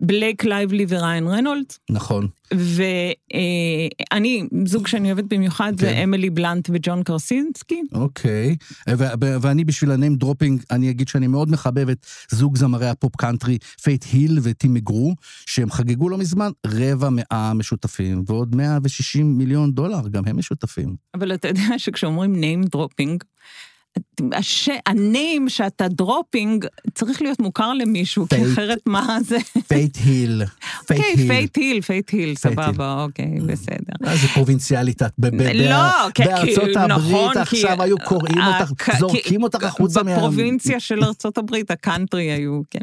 בלייק 0.01 0.45
לייבלי 0.45 0.87
וריין 0.89 1.27
רנולדס. 1.27 1.79
נכון. 1.91 2.29
ואני, 2.53 4.43
זוג 4.67 4.87
שאני 4.87 5.13
אוהבת 5.13 5.25
במיוחד, 5.25 5.71
כן. 5.71 5.77
זה 5.77 6.05
אמילי 6.05 6.31
בלנט 6.31 6.71
וג'ון 6.73 7.03
קרסינסקי. 7.03 7.83
אוקיי, 7.95 8.57
ואני 9.41 9.65
בשביל 9.65 9.91
ה 9.91 9.96
name 9.96 10.17
dropping, 10.17 10.63
אני 10.71 10.91
אגיד 10.91 11.09
שאני 11.09 11.27
מאוד 11.27 11.51
מחבב 11.51 11.89
את 11.89 12.07
זוג 12.31 12.57
זמרי 12.57 12.89
הפופ 12.89 13.17
קאנטרי, 13.17 13.59
פיית' 13.83 14.05
היל 14.13 14.39
וטים 14.43 14.75
מגרו, 14.75 15.15
שהם 15.47 15.71
חגגו 15.71 16.09
לא 16.09 16.19
מזמן 16.19 16.51
רבע 16.67 17.09
מאה 17.13 17.55
משותפים, 17.55 18.25
ועוד 18.27 18.57
160 18.57 19.39
מיליון 19.39 19.73
דולר, 19.73 20.09
גם 20.09 20.23
הם 20.27 20.37
משותפים. 20.37 20.97
אבל 21.15 21.35
אתה 21.35 21.49
יודע 21.49 21.79
שכשאומרים 21.79 22.35
name 22.35 22.77
dropping, 22.77 23.25
הש... 24.33 24.69
ה 24.87 24.99
name 24.99 25.49
שאתה 25.49 25.89
dropping 25.89 26.67
צריך 26.95 27.23
להיות 27.23 27.41
מוכר 27.41 27.73
למישהו, 27.73 28.27
כי. 28.29 28.53
אחרת 28.53 28.79
מה 28.87 29.19
זה? 29.25 29.37
פייט 29.69 29.97
היל. 30.05 30.43
אוקיי. 30.81 31.27
פייט 31.29 31.57
היל, 31.57 31.81
פייט 31.81 32.11
היל. 32.11 32.35
סבבה, 32.37 33.03
אוקיי, 33.03 33.41
בסדר. 33.47 34.11
איזה 34.11 34.29
פרובינציאלית 34.29 35.03
את. 35.03 35.13
לא, 35.55 35.77
בארצות 36.19 36.77
הברית 36.77 36.89
נכון, 36.89 37.37
עכשיו 37.37 37.83
היו 37.83 37.97
קוראים 38.05 38.39
אותך, 38.39 38.89
הכ- 38.89 38.99
זורקים 38.99 39.43
אותך 39.43 39.63
החוצה 39.65 40.03
מה... 40.03 40.17
בפרובינציה 40.17 40.81
של 40.81 41.05
ארצות 41.05 41.39
הברית, 41.39 41.71
הקאנטרי 41.71 42.33
היו, 42.33 42.61
כן. 42.71 42.81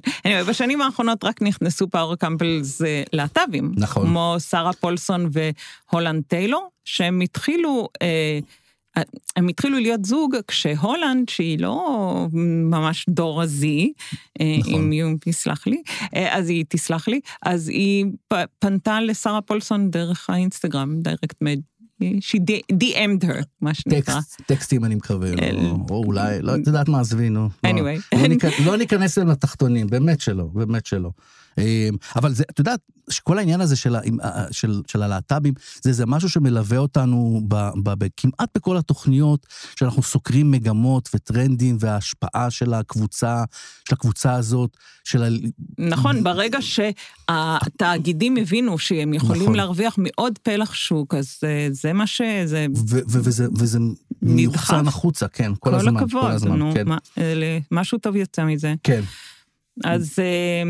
בשנים 0.47 0.81
האחרונות 0.81 1.23
רק 1.23 1.41
נכנסו 1.41 1.89
power 1.89 2.15
couples 2.15 2.81
אה, 2.81 3.03
להט"בים. 3.13 3.71
נכון. 3.75 4.07
כמו 4.07 4.35
שרה 4.49 4.73
פולסון 4.73 5.29
והולנד 5.91 6.23
טיילור, 6.27 6.69
שהם 6.85 7.21
התחילו... 7.21 7.87
אה, 8.01 8.39
הם 9.35 9.47
התחילו 9.47 9.79
להיות 9.79 10.05
זוג 10.05 10.35
כשהולנד, 10.47 11.29
שהיא 11.29 11.59
לא 11.59 12.27
ממש 12.69 13.05
דור 13.09 13.41
הזי, 13.41 13.93
אה, 14.41 14.55
נכון. 14.59 14.73
אם 14.73 14.91
היא 14.91 15.03
תסלח 15.19 15.67
לי, 15.67 15.81
אה, 16.15 16.37
אז 16.37 16.49
היא 16.49 16.65
תסלח 16.69 17.07
לי, 17.07 17.19
אז 17.41 17.69
היא 17.69 18.05
פנתה 18.59 19.01
לשרה 19.01 19.41
פולסון 19.41 19.91
דרך 19.91 20.29
האינסטגרם, 20.29 20.99
דיירקט 21.01 21.41
מד, 21.41 21.59
she 22.03 22.37
DM'd 22.73 23.23
her, 23.25 23.43
מה 23.61 23.73
שנקרא. 23.73 23.99
טקסט, 24.15 24.41
טקסטים 24.45 24.85
אני 24.85 24.95
מקווה, 24.95 25.31
לא, 25.35 25.75
או 25.89 26.03
אולי, 26.05 26.41
לא, 26.41 26.55
את 26.55 26.67
יודעת 26.67 26.89
מה, 26.89 26.99
עזבי, 26.99 27.29
נו. 27.29 27.49
לא. 27.63 27.69
Anyway. 27.69 28.15
לא 28.15 28.25
ניכ- 28.35 28.61
לא 28.65 28.77
ניכנס 28.77 29.17
לתחתונים, 29.17 29.87
באמת 29.87 30.21
שלא, 30.21 30.43
באמת 30.53 30.85
שלא. 30.85 31.09
אמ, 31.57 31.63
אבל 32.15 32.33
זה, 32.33 32.43
את 32.51 32.59
יודעת, 32.59 32.79
שכל 33.09 33.37
העניין 33.37 33.61
הזה 33.61 33.75
של, 33.75 33.95
ה- 33.95 33.99
עם, 34.03 34.17
ה- 34.23 34.45
של, 34.51 34.81
של 34.87 35.01
הלהט"בים, 35.03 35.53
זה, 35.81 35.93
זה 35.93 36.05
משהו 36.05 36.29
שמלווה 36.29 36.77
אותנו 36.77 37.41
ב, 37.47 37.55
ב, 37.83 38.03
ב, 38.03 38.07
כמעט 38.17 38.49
בכל 38.55 38.77
התוכניות, 38.77 39.47
שאנחנו 39.79 40.03
סוקרים 40.03 40.51
מגמות 40.51 41.09
וטרנדים 41.15 41.77
וההשפעה 41.79 42.49
של 42.49 42.73
הקבוצה, 42.73 43.43
של 43.89 43.95
הקבוצה 43.95 44.33
הזאת, 44.33 44.77
של 45.03 45.23
ה... 45.23 45.27
נכון, 45.77 46.23
ברגע 46.23 46.57
שהתאגידים 46.61 48.37
הבינו 48.37 48.77
שהם 48.79 49.13
יכולים 49.13 49.41
נכון. 49.41 49.55
להרוויח 49.55 49.95
מעוד 49.97 50.39
פלח 50.43 50.73
שוק, 50.73 51.13
אז 51.13 51.37
אה, 51.43 51.67
זה 51.71 51.93
מה 51.93 52.07
ש... 52.07 52.21
זה 52.45 52.65
ו, 52.75 52.95
ו, 52.95 53.19
וזה, 53.23 53.47
וזה 53.57 53.79
מיוחסן 54.21 54.87
החוצה, 54.87 55.27
כן, 55.27 55.51
כל, 55.59 55.69
כל 55.69 55.75
הזמן, 55.75 55.97
הכבוד, 55.97 56.21
כל 56.21 56.31
הזמן, 56.31 56.57
נו, 56.59 56.71
כן. 56.73 56.87
מה- 56.87 56.97
אה, 57.17 57.57
משהו 57.71 57.97
טוב 57.97 58.15
יצא 58.15 58.45
מזה. 58.45 58.73
כן, 58.83 59.01
אז 59.83 60.19
אה, 60.19 60.63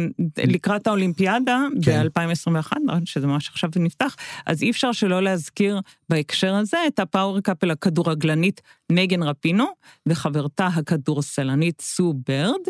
לקראת 0.44 0.88
האולימפיאדה 0.88 1.60
כן. 1.86 2.08
ב-2021, 2.16 2.72
שזה 3.06 3.28
ממש 3.28 3.50
עכשיו 3.50 3.70
נפתח, 3.76 4.16
אז 4.46 4.64
אי 4.64 4.70
אפשר 4.70 4.92
שלא 4.92 5.24
להזכיר 5.24 5.80
בהקשר 6.10 6.56
הזה 6.56 6.78
את 6.88 7.00
ה 7.00 7.06
power 7.06 7.40
couple 7.40 7.72
הכדורגלנית 7.72 8.62
מגן 8.92 9.24
רפינו, 9.24 9.66
וחברתה 10.06 10.68
הכדורסלנית 10.68 11.82
סו 11.82 12.14
ברד, 12.28 12.62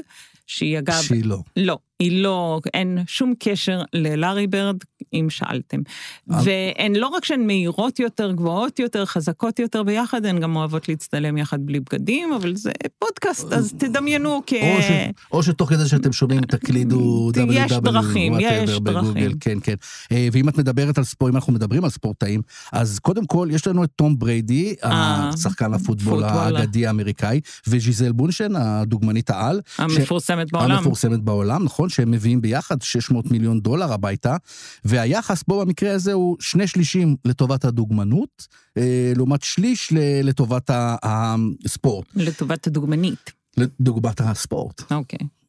שהיא 0.47 0.79
אגב... 0.79 1.01
שהיא 1.01 1.25
לא. 1.25 1.39
לא, 1.57 1.77
היא 1.99 2.23
לא, 2.23 2.59
אין 2.73 2.97
שום 3.07 3.33
קשר 3.39 3.81
ללארי 3.93 4.47
ברד, 4.47 4.75
אם 5.13 5.27
שאלתם. 5.29 5.79
אבל- 6.29 6.41
והן 6.45 6.95
לא 6.95 7.07
רק 7.07 7.25
שהן 7.25 7.47
מהירות 7.47 7.99
יותר, 7.99 8.31
גבוהות 8.31 8.79
יותר, 8.79 9.05
חזקות 9.05 9.59
יותר 9.59 9.83
ביחד, 9.83 10.25
הן 10.25 10.39
גם 10.39 10.55
אוהבות 10.55 10.89
להצטלם 10.89 11.37
יחד 11.37 11.65
בלי 11.65 11.79
בגדים, 11.79 12.33
אבל 12.33 12.55
זה 12.55 12.71
פודקאסט, 12.99 13.53
אז 13.53 13.73
תדמיינו 13.77 14.41
כ... 14.47 14.53
או, 14.53 14.81
ש, 14.81 14.91
או 15.31 15.43
שתוך 15.43 15.69
כדי 15.69 15.87
שאתם 15.87 16.13
שומעים 16.13 16.41
תקלידו 16.41 17.31
יש 17.51 17.71
דרכים, 17.71 18.33
יש 18.39 18.79
דרכים. 18.79 19.31
כן, 19.39 19.57
כן. 19.63 19.75
אה, 20.11 20.27
ואם 20.31 20.49
את 20.49 20.57
מדברת 20.57 20.97
על 20.97 21.03
ספורט, 21.03 21.31
אם 21.31 21.35
אנחנו 21.35 21.53
מדברים 21.53 21.83
על 21.83 21.89
ספורטאים, 21.89 22.41
אז 22.71 22.99
קודם 22.99 23.25
כל 23.25 23.47
יש 23.51 23.67
לנו 23.67 23.83
את 23.83 23.89
תום 23.95 24.19
בריידי, 24.19 24.75
אה, 24.83 25.29
השחקן 25.33 25.73
הפוטבול 25.73 26.23
פוטבול. 26.23 26.55
האגדי 26.55 26.87
האמריקאי, 26.87 27.39
וז'יזל 27.67 28.11
בונשן, 28.11 28.55
הדוגמנית 28.55 29.29
העל. 29.29 29.61
המפורסמת 30.39 30.61
בעולם. 30.61 30.77
המפורסמת 30.77 31.19
בעולם, 31.19 31.63
נכון? 31.63 31.89
שהם 31.89 32.11
מביאים 32.11 32.41
ביחד 32.41 32.81
600 32.81 33.31
מיליון 33.31 33.59
דולר 33.59 33.93
הביתה, 33.93 34.37
והיחס 34.85 35.43
בו 35.47 35.59
במקרה 35.61 35.93
הזה 35.93 36.13
הוא 36.13 36.37
שני 36.39 36.67
שלישים 36.67 37.15
לטובת 37.25 37.65
הדוגמנות, 37.65 38.47
אה, 38.77 39.13
לעומת 39.15 39.41
שליש 39.43 39.93
לטובת 40.23 40.69
הספורט, 41.03 42.05
לטובת 42.15 42.67
הדוגמנית. 42.67 43.31
לדוגמת 43.57 44.21
הספורט. 44.21 44.91
אוקיי. 44.91 45.19
אה, 45.21 45.42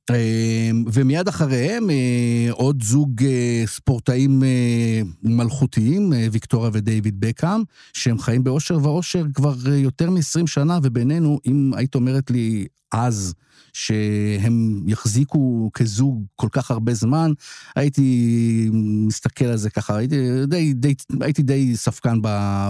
ומיד 0.92 1.28
אחריהם 1.28 1.90
אה, 1.90 2.46
עוד 2.50 2.82
זוג 2.82 3.22
אה, 3.24 3.62
ספורטאים 3.66 4.42
אה, 4.42 5.02
מלכותיים, 5.22 6.12
ויקטוריה 6.32 6.70
ודייוויד 6.72 7.20
בקאם, 7.20 7.62
שהם 7.92 8.18
חיים 8.18 8.44
באושר 8.44 8.78
ואושר 8.82 9.24
כבר 9.34 9.54
יותר 9.68 10.10
מ-20 10.10 10.46
שנה, 10.46 10.78
ובינינו, 10.82 11.40
אם 11.46 11.72
היית 11.76 11.94
אומרת 11.94 12.30
לי 12.30 12.66
אז, 12.92 13.34
שהם 13.72 14.82
יחזיקו 14.86 15.70
כזוג 15.74 16.24
כל 16.36 16.48
כך 16.52 16.70
הרבה 16.70 16.94
זמן, 16.94 17.32
הייתי 17.76 18.70
מסתכל 19.06 19.44
על 19.44 19.56
זה 19.56 19.70
ככה, 19.70 19.96
הייתי 19.96 20.46
די, 20.46 20.72
די, 20.72 20.94
הייתי 21.20 21.42
די 21.42 21.76
ספקן 21.76 22.18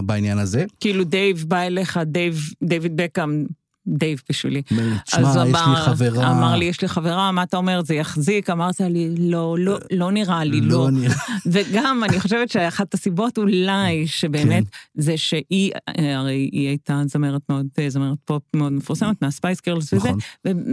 בעניין 0.06 0.38
הזה. 0.38 0.64
כאילו 0.80 1.04
דייב 1.04 1.44
בא 1.48 1.60
אליך, 1.60 1.98
דייב, 2.06 2.38
דיוויד 2.62 2.96
בקאם, 2.96 3.44
דייב 3.86 4.22
בשבילי. 4.28 4.62
תשמע, 4.62 5.20
אז 5.20 5.36
הוא 5.36 5.46
יש 5.46 5.54
לי 5.54 5.60
אמר- 5.64 5.76
חברה... 5.86 6.30
אמר 6.30 6.56
לי, 6.56 6.64
יש 6.64 6.82
לי 6.82 6.88
חברה, 6.88 7.32
מה 7.32 7.42
אתה 7.42 7.56
אומר, 7.56 7.82
זה 7.84 7.94
יחזיק? 7.94 8.50
אמרת 8.50 8.80
לי, 8.80 9.14
לא, 9.18 9.56
לא, 9.58 9.78
לא 9.92 10.12
נראה 10.12 10.44
לי, 10.44 10.60
לא. 10.60 10.88
נראה. 10.90 11.14
וגם, 11.46 12.04
אני 12.04 12.20
חושבת 12.20 12.48
שאחת 12.50 12.94
הסיבות 12.94 13.38
אולי, 13.38 14.06
שבאמת, 14.06 14.64
זה 14.94 15.16
שהיא, 15.16 15.72
הרי 16.16 16.48
היא 16.52 16.68
הייתה 16.68 17.02
זמרת 17.06 17.42
מאוד, 17.48 17.66
זמרת 17.88 18.18
פופ 18.24 18.42
מאוד 18.56 18.72
מפורסמת, 18.72 19.22
מהספייס 19.22 19.58
גרלס 19.66 19.92
וזה, 19.92 20.08
נכון. 20.08 20.18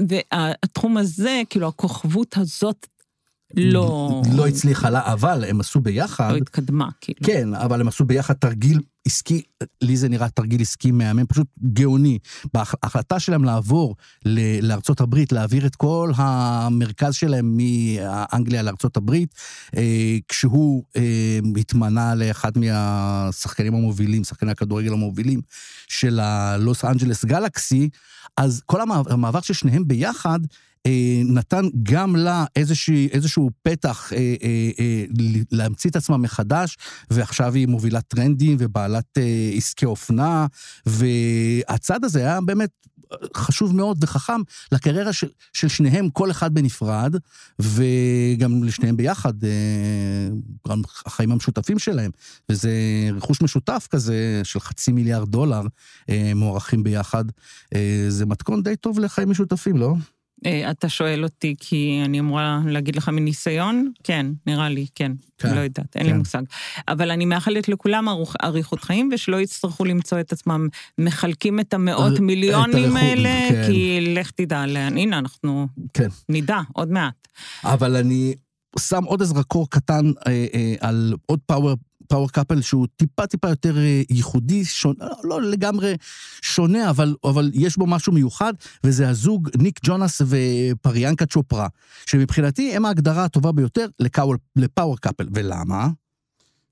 והתחום 0.08 0.98
הזה, 0.98 1.42
כאילו, 1.50 1.68
הכוכבות 1.68 2.38
הזאת 2.38 2.88
לא... 3.58 4.22
לא 4.36 4.48
הצליחה 4.48 4.90
לה, 4.90 5.14
אבל 5.14 5.44
הם 5.48 5.60
עשו 5.60 5.80
ביחד. 5.80 6.32
לא 6.32 6.38
התקדמה, 6.38 6.90
כאילו. 7.02 7.20
כן, 7.24 7.54
אבל 7.54 7.82
הם 7.82 7.88
עשו 7.88 8.06
ביחד 8.06 8.34
תרגיל 8.34 8.80
עסקי, 9.06 9.42
לי 9.82 9.98
זה 9.98 10.10
נראה 10.10 10.30
תרגיל 10.30 10.62
עסקי 10.62 10.92
מהמם, 10.92 11.26
פשוט 11.26 11.48
גאוני. 11.74 12.20
בהחלטה 12.54 13.20
שלהם 13.20 13.44
לעבור 13.44 13.96
ל- 14.26 14.68
לארצות 14.68 15.02
הברית, 15.02 15.32
להעביר 15.32 15.66
את 15.66 15.76
כל 15.76 16.12
המרכז 16.16 17.16
שלהם 17.16 17.58
מאנגליה 17.58 18.62
לארצות 18.62 18.98
הברית, 18.98 19.36
אה, 19.78 20.18
כשהוא 20.28 20.84
אה, 20.96 21.40
התמנה 21.58 22.16
לאחד 22.16 22.52
מהשחקנים 22.58 23.76
המובילים, 23.76 24.24
שחקני 24.24 24.52
הכדורגל 24.52 24.94
המובילים 24.94 25.42
של 25.88 26.20
הלוס 26.20 26.86
אנג'לס 26.86 27.26
גלקסי, 27.26 27.90
אז 28.38 28.62
כל 28.66 28.82
המעבר, 28.82 29.42
של 29.42 29.54
שניהם 29.54 29.88
ביחד, 29.88 30.40
נתן 31.26 31.66
גם 31.84 32.16
לה 32.16 32.46
איזושהי, 32.56 33.08
איזשהו 33.12 33.50
פתח 33.64 34.14
אה, 34.14 34.36
אה, 34.44 34.70
אה, 34.80 35.06
להמציא 35.52 35.90
את 35.90 35.96
עצמה 35.96 36.18
מחדש, 36.18 36.78
ועכשיו 37.12 37.54
היא 37.54 37.68
מובילת 37.68 38.08
טרנדים 38.08 38.58
ובעלת 38.60 39.18
אה, 39.18 39.52
עסקי 39.56 39.86
אופנה, 39.86 40.48
והצד 40.86 42.04
הזה 42.04 42.20
היה 42.20 42.42
באמת 42.42 42.70
חשוב 43.36 43.76
מאוד 43.76 43.98
וחכם 44.04 44.42
לקריירה 44.72 45.14
של, 45.14 45.28
של 45.54 45.68
שניהם, 45.68 46.10
כל 46.10 46.32
אחד 46.32 46.54
בנפרד, 46.54 47.16
וגם 47.60 48.64
לשניהם 48.64 48.98
ביחד, 48.98 49.34
אה, 49.44 50.74
החיים 51.06 51.32
המשותפים 51.32 51.80
שלהם, 51.80 52.12
וזה 52.50 52.72
רכוש 53.14 53.42
משותף 53.42 53.88
כזה 53.90 54.42
של 54.44 54.60
חצי 54.60 54.92
מיליארד 54.92 55.30
דולר 55.30 55.62
אה, 56.10 56.32
מוערכים 56.36 56.84
ביחד. 56.84 57.26
אה, 57.76 58.06
זה 58.10 58.26
מתכון 58.26 58.64
די 58.64 58.76
טוב 58.76 59.00
לחיים 59.00 59.30
משותפים, 59.30 59.78
לא? 59.78 59.94
אה, 60.46 60.72
אתה 60.72 60.90
שואל 60.90 61.24
אותי 61.24 61.56
כי 61.60 62.02
אני 62.06 62.20
אמורה 62.20 62.60
להגיד 62.68 62.96
לך 62.96 63.10
מניסיון? 63.10 63.92
כן, 64.04 64.26
נראה 64.48 64.70
לי, 64.70 64.86
כן. 64.96 65.12
כן, 65.38 65.56
לא 65.56 65.60
יודעת, 65.60 65.96
אין 65.96 66.06
לי 66.06 66.12
כן. 66.12 66.18
מושג. 66.18 66.42
אבל 66.88 67.12
אני 67.12 67.26
מאחלת 67.26 67.70
לכולם 67.70 68.06
אריכות 68.44 68.84
חיים, 68.84 69.10
ושלא 69.14 69.42
יצטרכו 69.42 69.86
למצוא 69.86 70.20
את 70.20 70.32
עצמם 70.32 70.68
מחלקים 70.98 71.60
את 71.60 71.74
המאות 71.74 72.14
את 72.14 72.20
מיליונים 72.20 72.96
הרכוש, 72.96 73.02
האלה, 73.02 73.50
כן. 73.50 73.64
כי 73.68 74.00
לך 74.16 74.32
תדע 74.32 74.66
הנה, 74.98 75.18
אנחנו 75.18 75.68
כן. 75.94 76.08
נדע 76.30 76.60
עוד 76.74 76.92
מעט. 76.92 77.28
אבל 77.64 77.96
אני 77.96 78.34
שם 78.80 79.04
עוד 79.04 79.22
איזה 79.22 79.34
זרקור 79.34 79.70
קטן 79.70 80.12
אה, 80.28 80.46
אה, 80.54 80.74
על 80.80 81.14
עוד 81.26 81.40
פאוור. 81.46 81.76
פאוור 82.12 82.30
קאפל 82.30 82.62
שהוא 82.62 82.88
טיפה 82.96 83.28
טיפה 83.28 83.50
יותר 83.50 83.78
אה, 83.78 84.02
ייחודי, 84.10 84.66
שונה, 84.66 85.06
לא, 85.06 85.16
לא 85.24 85.42
לגמרי 85.42 85.96
שונה, 86.42 86.90
אבל, 86.90 87.16
אבל 87.24 87.52
יש 87.54 87.78
בו 87.78 87.88
משהו 87.88 88.14
מיוחד, 88.14 88.54
וזה 88.84 89.10
הזוג 89.10 89.50
ניק 89.58 89.80
ג'ונס 89.84 90.22
ופריאנקה 90.26 91.26
צ'ופרה, 91.26 91.68
שמבחינתי 92.06 92.76
הם 92.76 92.86
ההגדרה 92.86 93.24
הטובה 93.24 93.52
ביותר 93.52 93.86
לפאוור 94.56 94.98
קאפל. 94.98 95.28
ולמה? 95.34 95.88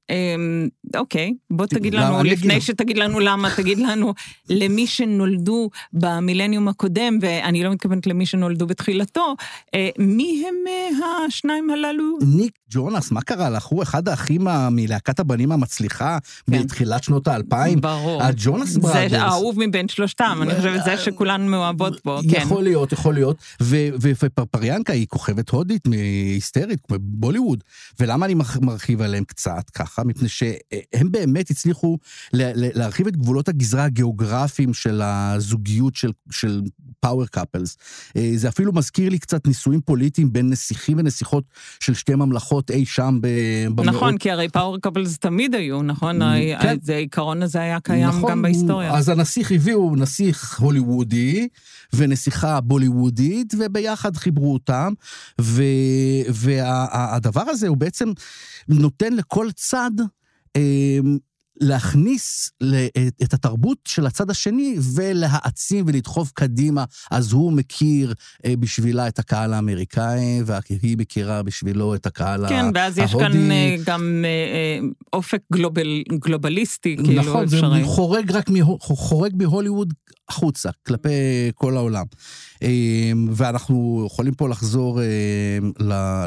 אמ, 0.09 0.67
אוקיי, 0.95 1.33
בוא 1.51 1.65
תגיד 1.65 1.93
למה? 1.93 2.09
לנו, 2.09 2.23
לפני 2.23 2.55
לך. 2.57 2.63
שתגיד 2.63 2.97
לנו 2.97 3.19
למה, 3.19 3.49
תגיד 3.55 3.79
לנו, 3.79 4.13
למי 4.49 4.87
שנולדו 4.87 5.69
במילניום 5.93 6.67
הקודם, 6.67 7.17
ואני 7.21 7.63
לא 7.63 7.71
מתכוונת 7.71 8.07
למי 8.07 8.25
שנולדו 8.25 8.67
בתחילתו, 8.67 9.35
אה, 9.75 9.89
מי 9.99 10.45
הם 10.47 10.55
אה, 10.67 11.25
השניים 11.27 11.69
הללו? 11.69 12.17
ניק 12.21 12.53
ג'ונס, 12.71 13.11
מה 13.11 13.21
קרה 13.21 13.49
לך? 13.49 13.65
הוא 13.65 13.83
אחד 13.83 14.09
האחים 14.09 14.47
מלהקת 14.71 15.19
הבנים 15.19 15.51
המצליחה 15.51 16.17
כן. 16.51 16.63
בתחילת 16.63 17.03
שנות 17.03 17.27
האלפיים. 17.27 17.81
ברור. 17.81 18.23
הג'ונאס 18.23 18.69
זה 18.69 18.79
ברדרס. 18.79 19.21
האהוב 19.21 19.55
מבין 19.59 19.87
שלושתם, 19.87 20.39
אני 20.41 20.55
חושבת 20.55 20.83
זה 20.85 20.97
שכולן 20.97 21.47
מאוהבות 21.47 22.05
בו, 22.05 22.19
כן. 22.31 22.37
יכול 22.37 22.63
להיות, 22.63 22.91
יכול 22.91 23.13
להיות. 23.13 23.37
ופריאנקה 24.01 24.93
היא 24.93 25.07
כוכבת 25.07 25.49
הודית, 25.49 25.85
היסטרית, 26.33 26.79
בוליווד. 26.89 27.63
ולמה 27.99 28.25
אני 28.25 28.35
מרחיב 28.61 29.01
עליהם 29.01 29.23
קצת 29.23 29.69
ככה? 29.69 29.98
מפני 30.03 30.29
שהם 30.29 31.11
באמת 31.11 31.49
הצליחו 31.51 31.97
להרחיב 32.33 33.07
את 33.07 33.17
גבולות 33.17 33.49
הגזרה 33.49 33.83
הגיאוגרפיים 33.83 34.73
של 34.73 35.01
הזוגיות 35.01 35.95
של, 35.95 36.11
של 36.31 36.61
power 36.99 37.25
couples. 37.25 37.77
אה, 38.17 38.31
זה 38.35 38.49
אפילו 38.49 38.73
מזכיר 38.73 39.09
לי 39.09 39.19
קצת 39.19 39.47
נישואים 39.47 39.81
פוליטיים 39.81 40.33
בין 40.33 40.49
נסיכים 40.49 40.97
ונסיכות 40.99 41.43
של 41.79 41.93
שתי 41.93 42.15
ממלכות 42.15 42.71
אי 42.71 42.85
שם 42.85 43.17
במאות 43.21 43.87
נכון, 43.87 44.17
כי 44.17 44.31
הרי 44.31 44.49
פאוור 44.49 44.77
קאפלס 44.77 45.17
תמיד 45.17 45.55
היו, 45.55 45.81
נכון? 45.81 46.19
כן. 46.61 46.77
זה 46.81 46.95
העיקרון 46.95 47.43
הזה 47.43 47.59
היה 47.59 47.79
קיים 47.79 48.07
נכון, 48.07 48.31
גם 48.31 48.41
בהיסטוריה. 48.41 48.97
אז 48.97 49.09
הנסיך 49.09 49.51
הביאו 49.51 49.95
נסיך 49.95 50.59
הוליוודי 50.59 51.47
ונסיכה 51.93 52.61
בוליוודית, 52.61 53.53
וביחד 53.59 54.17
חיברו 54.17 54.53
אותם, 54.53 54.93
והדבר 56.29 57.41
הזה 57.41 57.67
הוא 57.67 57.77
בעצם 57.77 58.11
נותן 58.67 59.13
לכל 59.13 59.51
צד 59.51 59.91
אה, 60.55 60.99
להכניס 61.59 62.51
את- 63.23 63.33
התרבות 63.33 63.77
של 63.87 64.05
הצד 64.05 64.29
השני 64.29 64.75
ולהעצים 64.95 65.85
ולדחוף 65.87 66.31
קדימה. 66.31 66.83
אז 67.11 67.31
הוא 67.31 67.53
מכיר 67.53 68.13
אה, 68.45 68.53
בשבילה 68.59 69.07
את 69.07 69.19
הקהל 69.19 69.53
האמריקאי, 69.53 70.41
והיא 70.45 70.97
מכירה 70.97 71.43
בשבילו 71.43 71.95
את 71.95 72.05
הקהל 72.05 72.45
ההודי. 72.45 72.61
כן, 72.61 72.65
ואז 72.75 72.97
יש 72.97 73.15
כאן 73.15 73.51
אה, 73.51 73.75
גם 73.85 74.25
אה, 74.27 74.87
אופק 75.13 75.41
גלובל, 75.53 76.03
גלובליסטי, 76.13 76.97
כאילו 76.97 77.21
נכון, 77.21 77.47
זה 77.47 77.55
אפשרי. 77.57 77.83
חורג 77.83 78.31
רק 78.31 78.45
חורג 78.79 79.33
מהוליווד 79.35 79.93
החוצה, 80.29 80.69
כלפי 80.87 81.09
כל 81.55 81.77
העולם. 81.77 82.05
ואנחנו 83.31 84.03
יכולים 84.07 84.33
פה 84.33 84.49
לחזור 84.49 84.99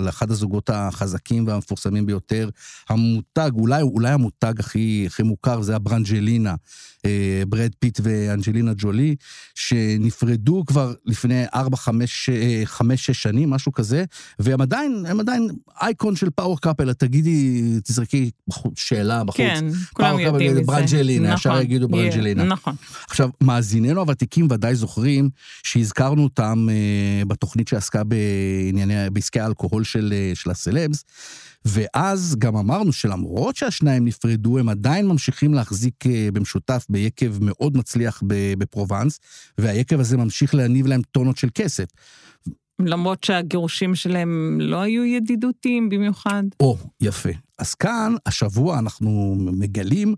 לאחד 0.01 0.31
הזוגות 0.31 0.71
החזקים 0.73 1.47
והמפורסמים 1.47 2.07
ביותר, 2.07 2.49
המותג, 2.88 3.51
אולי, 3.55 3.83
אולי 3.83 4.11
המותג 4.11 4.61
הכי, 4.61 5.05
הכי 5.07 5.21
מוכר, 5.22 5.62
זה 5.62 5.76
הברנג'לינה, 5.76 6.54
אה, 7.04 7.42
ברד 7.48 7.70
פיט 7.78 8.00
ואנג'לינה 8.02 8.72
ג'ולי, 8.76 9.16
שנפרדו 9.54 10.64
כבר 10.66 10.94
לפני 11.06 11.44
4-5-6 11.54 11.58
שנים, 13.12 13.50
משהו 13.50 13.72
כזה, 13.72 14.04
והם 14.38 14.61
עדיין, 14.61 15.04
הם 15.08 15.20
עדיין 15.20 15.48
אייקון 15.82 16.16
של 16.16 16.30
power 16.31 16.61
couple, 16.61 16.92
תגידי, 16.92 17.62
תזרקי 17.85 18.30
שאלה 18.76 19.24
בחוץ. 19.24 19.38
כן, 19.40 19.64
כולם 19.92 20.18
יודעים 20.18 20.52
מזה. 20.52 20.62
ברנג'לינה, 20.62 21.35
ישר 21.35 21.50
נכון, 21.50 21.62
יגידו 21.62 21.88
ברנג'לינה. 21.88 22.44
נכון. 22.44 22.74
עכשיו, 23.08 23.30
מאזיננו 23.40 24.00
הוותיקים 24.00 24.48
ודאי 24.50 24.74
זוכרים 24.74 25.30
שהזכרנו 25.62 26.22
אותם 26.22 26.66
אה, 26.70 27.24
בתוכנית 27.24 27.68
שעסקה 27.68 28.02
בענייני, 28.04 29.11
בעסקי 29.12 29.40
האלכוהול 29.40 29.85
של, 29.85 30.14
אה, 30.16 30.32
של 30.35 30.50
הסלבס, 30.50 31.04
ואז 31.64 32.37
גם 32.38 32.57
אמרנו 32.57 32.92
שלמרות 32.92 33.57
שהשניים 33.57 34.05
נפרדו, 34.05 34.59
הם 34.59 34.68
עדיין 34.68 35.07
ממשיכים 35.07 35.55
להחזיק 35.55 36.07
אה, 36.07 36.29
במשותף 36.33 36.87
ביקב 36.88 37.33
מאוד 37.40 37.77
מצליח 37.77 38.22
בפרובנס, 38.59 39.20
והיקב 39.59 40.01
הזה 40.01 40.16
ממשיך 40.16 40.55
להניב 40.55 40.87
להם 40.87 41.03
טונות 41.03 41.37
של 41.37 41.48
כסף. 41.55 41.87
למרות 42.87 43.25
שהגירושים 43.25 43.95
שלהם 43.95 44.59
לא 44.61 44.81
היו 44.81 45.05
ידידותיים 45.05 45.88
במיוחד. 45.88 46.42
או, 46.61 46.77
יפה. 47.01 47.31
אז 47.59 47.75
כאן, 47.75 48.14
השבוע 48.27 48.79
אנחנו 48.79 49.35
מגלים 49.38 50.14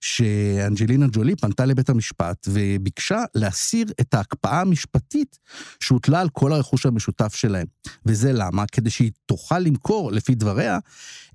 שאנג'לינה 0.00 1.06
ג'ולי 1.12 1.36
פנתה 1.36 1.64
לבית 1.64 1.88
המשפט 1.88 2.48
וביקשה 2.50 3.24
להסיר 3.34 3.86
את 4.00 4.14
ההקפאה 4.14 4.60
המשפטית 4.60 5.38
שהוטלה 5.80 6.20
על 6.20 6.28
כל 6.28 6.52
הרכוש 6.52 6.86
המשותף 6.86 7.34
שלהם. 7.34 7.66
וזה 8.06 8.32
למה? 8.32 8.64
כדי 8.72 8.90
שהיא 8.90 9.10
תוכל 9.26 9.58
למכור, 9.58 10.12
לפי 10.12 10.34
דבריה, 10.34 10.78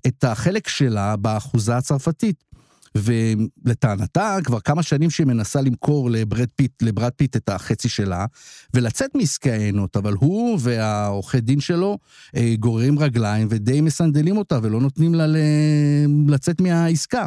את 0.06 0.24
החלק 0.24 0.68
שלה 0.68 1.16
באחוזה 1.16 1.76
הצרפתית. 1.76 2.44
ולטענתה, 2.94 4.36
כבר 4.44 4.60
כמה 4.60 4.82
שנים 4.82 5.10
שהיא 5.10 5.26
מנסה 5.26 5.60
למכור 5.60 6.10
לברד 6.10 6.48
פיט, 6.56 6.82
לברד 6.82 7.12
פיט 7.16 7.36
את 7.36 7.48
החצי 7.48 7.88
שלה, 7.88 8.26
ולצאת 8.74 9.14
מעסקי 9.14 9.50
היינות, 9.50 9.96
אבל 9.96 10.12
הוא 10.12 10.58
והעורכי 10.62 11.40
דין 11.40 11.60
שלו 11.60 11.98
אה, 12.36 12.54
גוררים 12.58 12.98
רגליים 12.98 13.46
ודי 13.50 13.80
מסנדלים 13.80 14.36
אותה 14.36 14.58
ולא 14.62 14.80
נותנים 14.80 15.14
לה 15.14 15.26
לצאת 16.28 16.60
מהעסקה. 16.60 17.26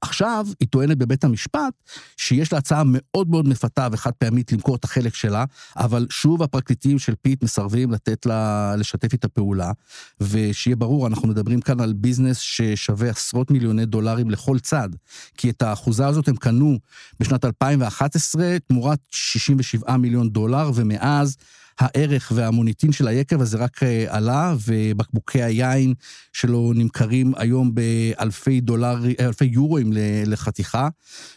עכשיו 0.00 0.46
היא 0.60 0.68
טוענת 0.68 0.98
בבית 0.98 1.24
המשפט 1.24 1.72
שיש 2.16 2.52
לה 2.52 2.58
הצעה 2.58 2.82
מאוד 2.86 3.30
מאוד 3.30 3.48
מפתה 3.48 3.88
וחד 3.92 4.10
פעמית 4.12 4.52
למכור 4.52 4.76
את 4.76 4.84
החלק 4.84 5.14
שלה, 5.14 5.44
אבל 5.76 6.06
שוב 6.10 6.42
הפרקליטים 6.42 6.98
של 6.98 7.14
פיט 7.22 7.42
מסרבים 7.42 7.90
לתת 7.90 8.26
לה, 8.26 8.74
לשתף 8.76 9.12
איתה 9.12 9.28
פעולה, 9.28 9.72
ושיהיה 10.20 10.76
ברור, 10.76 11.06
אנחנו 11.06 11.28
מדברים 11.28 11.60
כאן 11.60 11.80
על 11.80 11.92
ביזנס 11.92 12.38
ששווה 12.38 13.10
עשרות 13.10 13.50
מיליוני 13.50 13.86
דולרים 13.86 14.30
לכל 14.30 14.58
צד, 14.58 14.88
כי 15.36 15.50
את 15.50 15.62
האחוזה 15.62 16.06
הזאת 16.06 16.28
הם 16.28 16.36
קנו 16.36 16.78
בשנת 17.20 17.44
2011 17.44 18.56
תמורת 18.68 18.98
67 19.10 19.96
מיליון 19.96 20.30
דולר, 20.30 20.70
ומאז 20.74 21.36
הערך 21.80 22.32
והמוניטין 22.34 22.92
של 22.92 23.08
היקב 23.08 23.40
הזה 23.40 23.58
רק 23.58 23.82
אה, 23.82 24.04
עלה, 24.08 24.54
ובקבוקי 24.66 25.42
היין 25.42 25.94
שלו 26.32 26.72
נמכרים 26.74 27.32
היום 27.36 27.74
באלפי 27.74 28.60
דולר, 28.60 28.98
אלפי 29.20 29.44
יורואים 29.44 29.92
ל- 29.92 29.98
לחתיכה. 30.26 30.88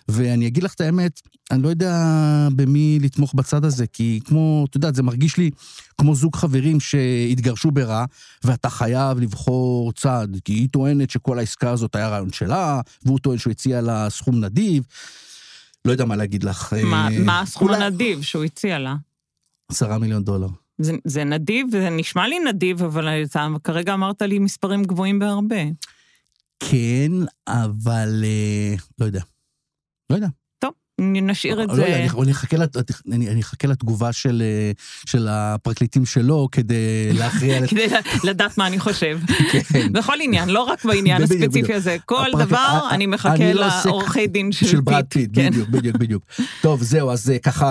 ואני 0.08 0.48
אגיד 0.48 0.64
לך 0.64 0.74
את 0.74 0.82
האמת, 0.82 1.22
אני 1.52 1.64
לא 1.64 1.68
יודע 1.68 1.98
במי 2.56 3.00
לתמוך 3.02 3.34
בצד 3.34 3.66
הזה, 3.66 3.88
כי 3.88 4.20
כמו, 4.26 4.66
את 4.70 4.76
יודעת, 4.76 4.96
זה 4.96 5.04
מרגיש 5.04 5.38
לי 5.38 5.50
כמו 5.98 6.16
זוג 6.16 6.36
חברים 6.36 6.80
שהתגרשו 6.80 7.72
ברע, 7.72 8.06
ואתה 8.44 8.70
חייב 8.70 9.20
לבחור 9.20 9.92
צד, 9.92 10.28
כי 10.46 10.54
היא 10.54 10.70
טוענת 10.70 11.10
שכל 11.10 11.40
העסקה 11.40 11.72
הזאת 11.72 11.96
היה 11.96 12.10
רעיון 12.10 12.32
שלה, 12.32 12.82
והוא 13.06 13.20
טוען 13.20 13.38
שהוא 13.38 13.52
הציע 13.52 13.82
לה 13.82 14.10
סכום 14.10 14.44
נדיב. 14.44 14.84
לא 15.86 15.92
יודע 15.92 16.06
מה 16.06 16.16
להגיד 16.16 16.44
לך. 16.44 16.74
מה 16.84 17.08
אה, 17.12 17.20
מה 17.20 17.42
הסכום 17.42 17.70
אולי 17.70 17.84
הנדיב 17.84 18.22
שהוא 18.22 18.44
הציע 18.44 18.80
לה? 18.80 18.96
עשרה 19.72 19.98
מיליון 19.98 20.24
דולר. 20.24 20.48
זה, 20.78 20.94
זה 21.06 21.24
נדיב, 21.24 21.68
זה 21.72 21.90
נשמע 21.90 22.28
לי 22.28 22.40
נדיב, 22.40 22.84
אבל 22.84 23.24
אתה 23.24 23.48
כרגע 23.64 23.94
אמרת 23.94 24.22
לי 24.22 24.40
מספרים 24.40 24.84
גבוהים 24.84 25.20
בהרבה. 25.20 25.64
כן, 26.60 27.12
אבל 27.48 28.24
אה, 28.24 28.76
לא 29.00 29.06
יודע. 29.06 29.22
לא 30.10 30.16
יודע. 30.16 30.28
נשאיר 31.02 31.64
את 31.64 31.70
לא 31.70 31.76
זה. 31.76 31.82
יודע, 31.82 31.96
אני- 31.98 32.10
אני 32.24 32.32
אחכה 32.32 32.58
לת- 32.58 32.76
אני 33.12 33.30
אני 33.30 33.42
אחכה 33.42 33.68
לתגובה 33.68 34.12
של 34.14 34.44
אה, 34.46 34.72
של 35.06 35.28
הפרקליטים 35.32 36.06
שלו 36.06 36.48
כדי 36.52 36.76
להכריע. 37.14 37.68
כדי 37.68 37.86
לדעת 38.24 38.58
מה 38.58 38.68
אני 38.68 38.80
חושב. 38.80 39.20
כן. 39.52 39.94
בכל 39.94 40.14
עניין, 40.22 40.50
לא 40.50 40.64
רק 40.64 40.86
בעניין 40.86 41.24
הספציפי. 41.24 41.74
הזה. 41.74 41.98
כל 42.06 42.26
הפרק- 42.34 42.48
דבר, 42.48 42.58
ה- 42.58 42.90
אני 42.92 43.06
מחכה 43.06 43.54
לא 43.54 43.68
לעורכי 43.86 44.28
דין 44.28 44.52
של 44.52 44.68
של 44.68 44.82
ברד 44.82 45.06
פיט. 45.10 45.30
כן. 45.36 45.50
בדיוק, 45.52 45.70
בדיוק, 45.70 45.96
בדיוק. 45.98 46.24
טוב, 46.62 46.84
זהו, 46.84 47.12
אז 47.12 47.30
אה, 47.30 47.40
ככה 47.40 47.68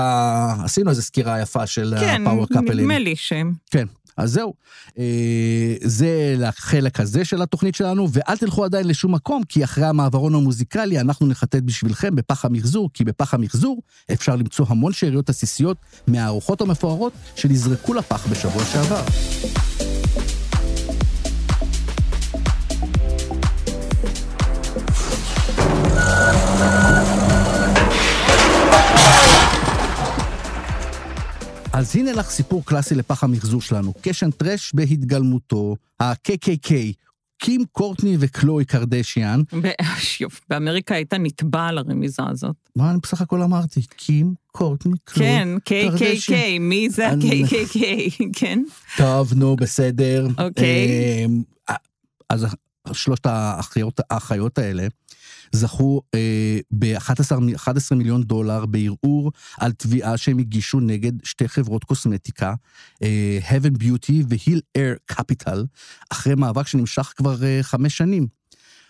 עשינו 0.64 0.90
איזו 0.90 1.02
סקירה 1.02 1.40
יפה 1.40 1.66
של 1.66 1.94
כן, 2.00 2.22
ה 2.26 2.29
power 2.29 2.46
couple 2.48 2.68
ים. 2.68 2.78
נדמה 2.78 2.98
לי 2.98 3.16
שהם. 3.16 3.52
כן, 3.70 3.86
אז 4.16 4.32
זהו. 4.32 4.54
אה, 4.98 5.74
זה 5.82 6.34
לחלק 6.38 7.00
הזה 7.00 7.24
של 7.24 7.42
התוכנית 7.42 7.74
שלנו, 7.74 8.08
ואל 8.12 8.36
תלכו 8.36 8.64
עדיין 8.64 8.88
לשום 8.88 9.14
מקום, 9.14 9.42
כי 9.48 9.64
אחרי 9.64 9.84
המעברון 9.84 10.34
המוזיקלי 10.34 11.00
אנחנו 11.00 11.26
נחטט 11.26 11.62
בשבילכם 11.62 12.16
בפח 12.16 12.44
המחזור, 12.44 12.90
כי 12.94 13.04
בפח 13.04 13.34
המחזור 13.34 13.82
אפשר 14.12 14.36
למצוא 14.36 14.66
המון 14.68 14.92
שאריות 14.92 15.28
עסיסיות 15.28 15.76
מהארוחות 16.06 16.60
המפוארות 16.60 17.12
שנזרקו 17.36 17.94
לפח 17.94 18.26
בשבוע 18.26 18.64
שעבר. 18.64 19.02
אז 31.72 31.96
הנה 31.96 32.12
לך 32.12 32.30
סיפור 32.30 32.64
קלאסי 32.64 32.94
לפח 32.94 33.24
המחזור 33.24 33.60
שלנו, 33.60 33.92
קשן 34.02 34.30
טרש 34.30 34.72
בהתגלמותו, 34.74 35.76
ה-KKK, 36.00 36.72
קים 37.38 37.64
קורטני 37.72 38.16
וקלוי 38.20 38.64
קרדשיאן. 38.64 39.40
יופי, 40.20 40.40
באמריקה 40.48 40.94
היית 40.94 41.14
נתבע 41.14 41.66
על 41.66 41.78
הרמיזה 41.78 42.22
הזאת. 42.28 42.56
מה 42.76 42.90
אני 42.90 42.98
בסך 43.02 43.20
הכל 43.20 43.42
אמרתי? 43.42 43.80
קים 43.96 44.34
קורטני 44.46 44.94
קלוי 45.04 45.28
כן, 45.28 45.48
קרדשיאן. 45.64 46.38
KKK, 46.38 46.60
מי 46.60 46.90
זה 46.90 47.08
ה-KKK? 47.08 47.78
כן. 48.38 48.62
טוב, 48.96 49.34
נו, 49.34 49.56
בסדר. 49.56 50.26
אוקיי. 50.38 51.24
אמ, 51.24 51.42
אז 52.30 52.46
שלושת 52.92 53.26
האחיות 54.10 54.58
האלה, 54.58 54.86
זכו 55.52 56.02
אה, 56.14 56.58
ב-11 56.70 57.94
מיליון 57.94 58.22
דולר 58.22 58.66
בערעור 58.66 59.32
על 59.58 59.72
תביעה 59.72 60.16
שהם 60.16 60.38
הגישו 60.38 60.80
נגד 60.80 61.12
שתי 61.24 61.48
חברות 61.48 61.84
קוסמטיקה, 61.84 62.54
אה, 63.02 63.38
Heaven 63.48 63.82
Beauty 63.82 64.12
ו-Hill 64.28 64.60
Air 64.78 65.14
Capital, 65.16 65.58
אחרי 66.12 66.34
מאבק 66.34 66.66
שנמשך 66.66 67.12
כבר 67.16 67.44
אה, 67.44 67.58
חמש 67.62 67.96
שנים. 67.96 68.41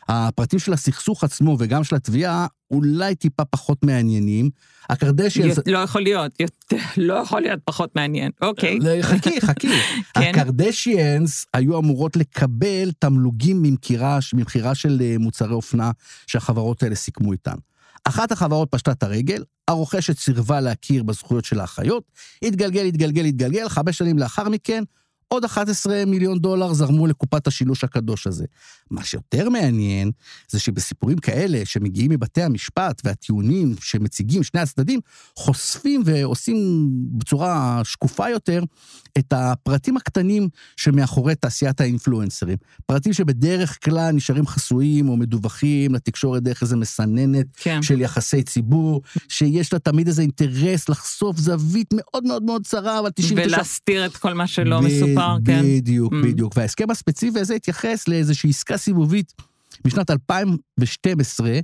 הפרטים 0.09 0.59
של 0.59 0.73
הסכסוך 0.73 1.25
עצמו 1.25 1.57
וגם 1.59 1.85
של 1.85 1.97
התביעה 1.97 2.47
אולי 2.71 3.15
טיפה 3.15 3.45
פחות 3.45 3.85
מעניינים. 3.85 4.51
הקרדשיאנס... 4.91 5.59
לא 5.67 5.79
יכול 5.79 6.03
להיות, 6.03 6.33
לא 6.97 7.15
יכול 7.15 7.41
להיות 7.41 7.61
פחות 7.65 7.97
מעניין, 7.97 8.31
אוקיי. 8.41 8.79
חכי, 9.03 9.41
חכי. 9.47 9.69
כן. 10.15 10.21
הקרדשיאנס 10.35 11.47
היו 11.55 11.79
אמורות 11.79 12.17
לקבל 12.17 12.91
תמלוגים 12.99 13.63
ממכירה 13.63 14.75
של 14.75 14.99
אה, 15.01 15.17
מוצרי 15.19 15.53
אופנה 15.55 15.91
שהחברות 16.27 16.83
האלה 16.83 16.95
סיכמו 16.95 17.33
איתן. 17.33 17.57
אחת 18.05 18.33
החברות 18.33 18.69
פשטה 18.71 18.93
את 18.93 19.03
הרגל, 19.03 19.45
הרוכשת 19.69 20.19
סירבה 20.19 20.61
להכיר 20.61 21.03
בזכויות 21.03 21.45
של 21.45 21.61
האחיות, 21.61 22.05
התגלגל, 22.43 22.85
התגלגל, 22.85 23.25
התגלגל, 23.25 23.69
חמש 23.69 23.99
שנים 23.99 24.19
לאחר 24.19 24.49
מכן, 24.49 24.85
עוד 25.29 25.45
11 25.45 26.05
מיליון 26.07 26.39
דולר 26.39 26.73
זרמו 26.73 27.07
לקופת 27.07 27.47
השילוש 27.47 27.85
הקדוש 27.85 28.27
הזה. 28.27 28.45
מה 28.93 29.05
שיותר 29.05 29.49
מעניין, 29.49 30.11
זה 30.49 30.61
שבסיפורים 30.61 31.19
כאלה 31.19 31.65
שמגיעים 31.65 32.11
מבתי 32.11 32.43
המשפט 32.43 33.03
והטיעונים 33.05 33.75
שמציגים 33.81 34.43
שני 34.43 34.61
הצדדים, 34.61 35.01
חושפים 35.37 36.03
ועושים 36.05 36.89
בצורה 37.13 37.81
שקופה 37.85 38.31
יותר 38.31 38.65
את 39.19 39.33
הפרטים 39.37 39.97
הקטנים 39.97 40.49
שמאחורי 40.77 41.35
תעשיית 41.35 41.81
האינפלואנסרים. 41.81 42.57
פרטים 42.87 43.13
שבדרך 43.13 43.79
כלל 43.85 44.11
נשארים 44.13 44.47
חסויים 44.47 45.09
או 45.09 45.17
מדווחים 45.17 45.95
לתקשורת 45.95 46.43
דרך 46.43 46.63
איזה 46.63 46.77
מסננת 46.77 47.47
כן. 47.57 47.83
של 47.83 48.01
יחסי 48.01 48.43
ציבור, 48.43 49.03
שיש 49.29 49.73
לה 49.73 49.79
תמיד 49.79 50.07
איזה 50.07 50.23
אינטרס 50.23 50.89
לחשוף 50.89 51.37
זווית 51.39 51.89
מאוד 51.93 52.25
מאוד 52.25 52.43
מאוד 52.43 52.67
צרה, 52.67 52.99
אבל 52.99 53.11
99... 53.11 53.57
ולהסתיר 53.57 54.07
את 54.07 54.17
כל 54.17 54.35
מה 54.35 54.47
שלא 54.47 54.81
ב- 54.81 54.85
מסופר, 54.85 55.37
כן. 55.45 55.63
בדיוק, 55.65 56.13
mm. 56.13 56.17
בדיוק. 56.27 56.53
וההסכם 56.57 56.91
הספציפי 56.91 57.41
הזה 57.41 57.55
התייחס 57.55 58.09
לאיזושהי 58.09 58.51
עסקה 58.51 58.79
סיבובית. 58.83 59.33
משנת 59.85 60.11
2012 60.11 61.61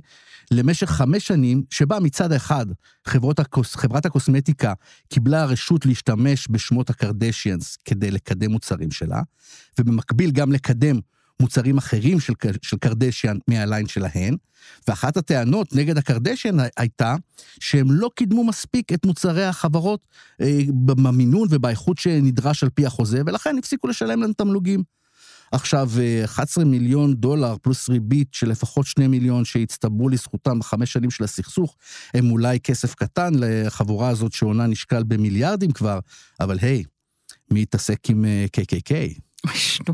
למשך 0.51 0.89
חמש 0.89 1.27
שנים, 1.27 1.63
שבה 1.69 1.99
מצד 1.99 2.31
אחד 2.31 2.65
חברות 3.07 3.39
הקוס, 3.39 3.75
חברת 3.75 4.05
הקוסמטיקה 4.05 4.73
קיבלה 5.09 5.45
רשות 5.45 5.85
להשתמש 5.85 6.47
בשמות 6.49 6.89
הקרדשיאנס 6.89 7.77
כדי 7.85 8.11
לקדם 8.11 8.51
מוצרים 8.51 8.91
שלה, 8.91 9.21
ובמקביל 9.79 10.31
גם 10.31 10.51
לקדם 10.51 10.99
מוצרים 11.41 11.77
אחרים 11.77 12.19
של, 12.19 12.33
של 12.61 12.77
קרדשיאן 12.77 13.37
מהליין 13.47 13.87
שלהן, 13.87 14.35
ואחת 14.87 15.17
הטענות 15.17 15.75
נגד 15.75 15.97
הקרדשיאן 15.97 16.57
הייתה 16.77 17.15
שהם 17.59 17.91
לא 17.91 18.09
קידמו 18.15 18.43
מספיק 18.43 18.93
את 18.93 19.05
מוצרי 19.05 19.45
החברות 19.45 20.07
אה, 20.41 20.59
במינון 20.85 21.47
ובאיכות 21.51 21.97
שנדרש 21.97 22.63
על 22.63 22.69
פי 22.69 22.85
החוזה, 22.85 23.21
ולכן 23.25 23.55
הפסיקו 23.57 23.87
לשלם 23.87 24.21
להם 24.21 24.33
תמלוגים. 24.33 24.98
עכשיו, 25.51 25.89
11 26.25 26.63
אה, 26.63 26.69
מיליון 26.69 27.13
דולר 27.13 27.55
פלוס 27.61 27.89
ריבית 27.89 28.27
של 28.31 28.49
לפחות 28.49 28.85
2 28.85 29.11
מיליון 29.11 29.45
שהצטברו 29.45 30.09
לזכותם 30.09 30.59
בחמש 30.59 30.93
שנים 30.93 31.11
של 31.11 31.23
הסכסוך, 31.23 31.75
הם 32.13 32.31
אולי 32.31 32.59
כסף 32.59 32.95
קטן 32.95 33.31
לחבורה 33.37 34.09
הזאת 34.09 34.33
שעונה 34.33 34.67
נשקל 34.67 35.03
במיליארדים 35.03 35.71
כבר, 35.71 35.99
אבל 36.39 36.57
היי, 36.61 36.83
מי 37.51 37.61
יתעסק 37.61 38.09
עם 38.09 38.25
KKK? 38.57 38.91
אה, 38.93 39.51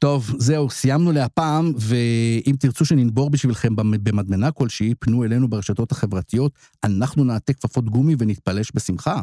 טוב, 0.00 0.30
זהו, 0.38 0.70
סיימנו 0.70 1.12
להפעם, 1.12 1.72
ואם 1.78 2.54
תרצו 2.60 2.84
שננבור 2.84 3.30
בשבילכם 3.30 3.76
במדמנה 3.76 4.50
כלשהי, 4.50 4.94
פנו 4.98 5.24
אלינו 5.24 5.48
ברשתות 5.48 5.92
החברתיות, 5.92 6.52
אנחנו 6.84 7.24
נעטה 7.24 7.52
כפפות 7.52 7.84
גומי 7.84 8.14
ונתפלש 8.18 8.70
בשמחה. 8.74 9.20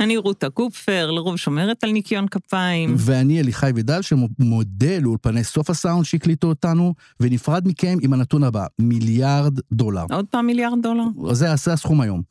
אני 0.00 0.16
רותה 0.16 0.50
קופפר, 0.50 1.10
לרוב 1.10 1.36
שומרת 1.36 1.84
על 1.84 1.90
ניקיון 1.90 2.28
כפיים. 2.28 2.94
ואני 2.98 3.40
אליחי 3.40 3.70
ודל, 3.74 4.02
שמודה 4.02 4.98
לאולפני 5.00 5.44
סוף 5.44 5.70
הסאונד 5.70 6.04
שהקליטו 6.04 6.46
אותנו, 6.46 6.94
ונפרד 7.20 7.68
מכם 7.68 7.98
עם 8.02 8.12
הנתון 8.12 8.44
הבא, 8.44 8.66
מיליארד 8.78 9.58
דולר. 9.72 10.04
עוד 10.10 10.26
פעם 10.30 10.46
מיליארד 10.46 10.82
דולר? 10.82 11.04
זה, 11.32 11.56
זה 11.56 11.72
הסכום 11.72 12.00
היום. 12.00 12.22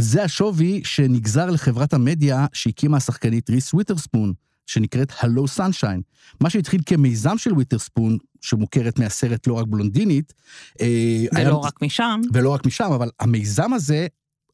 זה 0.00 0.22
השווי 0.22 0.80
שנגזר 0.84 1.50
לחברת 1.50 1.94
המדיה 1.94 2.46
שהקימה 2.52 2.96
השחקנית 2.96 3.50
ריס 3.50 3.74
וויטרספון, 3.74 4.32
שנקראת 4.66 5.12
הלו 5.20 5.48
סנשיין. 5.48 6.02
מה 6.40 6.50
שהתחיל 6.50 6.80
כמיזם 6.86 7.38
של 7.38 7.52
וויטרספון, 7.52 8.18
שמוכרת 8.40 8.98
מהסרט 8.98 9.46
לא 9.46 9.54
רק 9.54 9.66
בלונדינית. 9.66 10.32
אה, 10.80 10.86
ולא 11.32 11.38
היה... 11.38 11.50
רק 11.50 11.82
משם. 11.82 12.20
ולא 12.32 12.50
רק 12.50 12.66
משם, 12.66 12.92
אבל 12.92 13.10
המיזם 13.20 13.72
הזה 13.72 14.06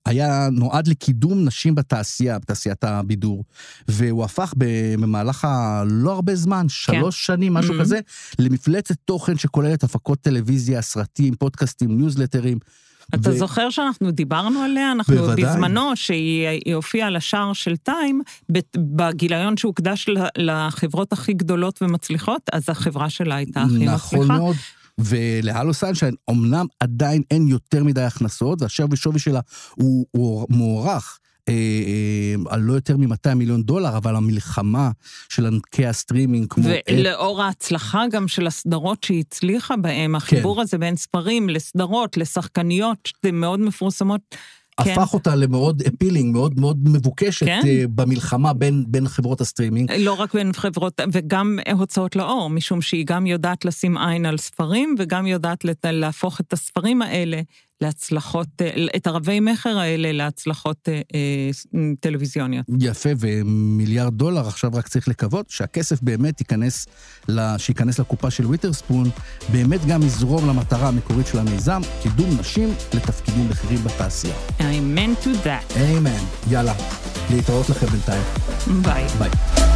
היה 0.06 0.48
נועד 0.52 0.86
לקידום 0.86 1.44
נשים 1.44 1.74
בתעשייה, 1.74 2.38
בתעשיית 2.38 2.84
הבידור, 2.84 3.44
והוא 3.88 4.24
הפך 4.24 4.54
במהלך 4.56 5.44
הלא 5.44 6.12
הרבה 6.12 6.34
זמן, 6.34 6.68
שלוש 6.68 7.26
כן. 7.26 7.34
שנים, 7.34 7.54
משהו 7.54 7.74
mm-hmm. 7.74 7.80
כזה, 7.80 8.00
למפלצת 8.38 8.94
תוכן 9.04 9.38
שכוללת 9.38 9.84
הפקות 9.84 10.20
טלוויזיה, 10.20 10.82
סרטים, 10.82 11.34
פודקאסטים, 11.34 11.96
ניוזלטרים. 11.96 12.58
אתה 13.14 13.30
ו... 13.30 13.36
זוכר 13.36 13.70
שאנחנו 13.70 14.10
דיברנו 14.10 14.62
עליה? 14.62 14.92
אנחנו 14.92 15.16
בוודאי. 15.16 15.44
בזמנו, 15.44 15.96
שהיא 15.96 16.74
הופיעה 16.74 17.08
על 17.08 17.16
השער 17.16 17.52
של 17.52 17.76
טיים, 17.76 18.22
בגיליון 18.76 19.56
שהוקדש 19.56 20.06
לחברות 20.38 21.12
הכי 21.12 21.32
גדולות 21.32 21.82
ומצליחות, 21.82 22.42
אז 22.52 22.68
החברה 22.68 23.10
שלה 23.10 23.34
הייתה 23.34 23.62
הכי 23.62 23.84
נכון 23.84 24.18
מצליחה. 24.18 24.24
נכון 24.24 24.36
מאוד. 24.36 24.56
ול 24.98 25.20
Hello 25.20 25.74
Sunshine, 25.74 26.14
אמנם 26.30 26.66
עדיין 26.80 27.22
אין 27.30 27.48
יותר 27.48 27.84
מדי 27.84 28.02
הכנסות, 28.02 28.62
והשווי 28.62 28.96
שווי 28.96 29.18
שלה 29.18 29.40
הוא, 29.74 30.06
הוא 30.10 30.46
מוערך 30.50 31.18
אה, 31.48 31.54
אה, 31.54 32.54
על 32.54 32.60
לא 32.60 32.72
יותר 32.72 32.96
מ-200 32.96 33.34
מיליון 33.34 33.62
דולר, 33.62 33.96
אבל 33.96 34.16
המלחמה 34.16 34.90
של 35.28 35.46
ענקי 35.46 35.86
הסטרימינג 35.86 36.46
כמו... 36.50 36.64
ולאור 36.90 37.42
ההצלחה 37.42 38.04
גם 38.10 38.28
של 38.28 38.46
הסדרות 38.46 39.04
שהיא 39.04 39.20
הצליחה 39.20 39.76
בהם, 39.76 40.14
החיבור 40.14 40.56
כן. 40.56 40.62
הזה 40.62 40.78
בין 40.78 40.96
ספרים 40.96 41.48
לסדרות, 41.48 42.16
לשחקניות, 42.16 43.08
מאוד 43.32 43.60
מפורסמות. 43.60 44.20
כן. 44.80 44.90
הפך 44.90 45.14
אותה 45.14 45.34
למאוד 45.34 45.82
appealing, 45.82 46.32
מאוד 46.32 46.60
מאוד 46.60 46.88
מבוקשת 46.88 47.46
כן? 47.46 47.60
אה, 47.62 47.88
במלחמה 47.94 48.52
בין, 48.52 48.84
בין 48.88 49.08
חברות 49.08 49.40
הסטרימינג. 49.40 49.92
לא 49.92 50.12
רק 50.12 50.34
בין 50.34 50.52
חברות, 50.52 51.00
וגם 51.12 51.58
הוצאות 51.72 52.16
לאור, 52.16 52.50
משום 52.50 52.82
שהיא 52.82 53.06
גם 53.06 53.26
יודעת 53.26 53.64
לשים 53.64 53.98
עין 53.98 54.26
על 54.26 54.38
ספרים, 54.38 54.94
וגם 54.98 55.26
יודעת 55.26 55.64
להפוך 55.84 56.40
את 56.40 56.52
הספרים 56.52 57.02
האלה 57.02 57.40
להצלחות, 57.82 58.48
אה, 58.60 58.86
את 58.96 59.06
הרבי 59.06 59.40
מכר 59.40 59.78
האלה 59.78 60.12
להצלחות 60.12 60.88
אה, 60.88 61.00
אה, 61.14 61.80
טלוויזיוניות. 62.00 62.66
יפה, 62.80 63.08
ומיליארד 63.18 64.14
דולר, 64.14 64.48
עכשיו 64.48 64.70
רק 64.74 64.88
צריך 64.88 65.08
לקוות 65.08 65.50
שהכסף 65.50 66.02
באמת 66.02 66.40
ייכנס, 66.40 66.86
שייכנס 67.58 67.98
לקופה 67.98 68.30
של 68.30 68.46
וויטרספון, 68.46 69.10
באמת 69.52 69.80
גם 69.86 70.02
יזרום 70.02 70.48
למטרה 70.48 70.88
המקורית 70.88 71.26
של 71.26 71.38
המיזם, 71.38 71.80
קידום 72.02 72.30
נשים 72.40 72.74
לתפקידים 72.94 73.48
בכירים 73.48 73.78
בתעשייה. 73.84 74.34
אמן 74.58 75.24
to 75.24 75.46
that. 75.46 75.78
אמן. 75.80 76.24
יאללה, 76.50 76.74
להתראות 77.30 77.70
לכם 77.70 77.86
בינתיים. 77.86 78.22
ביי. 78.82 79.06
ביי. 79.18 79.71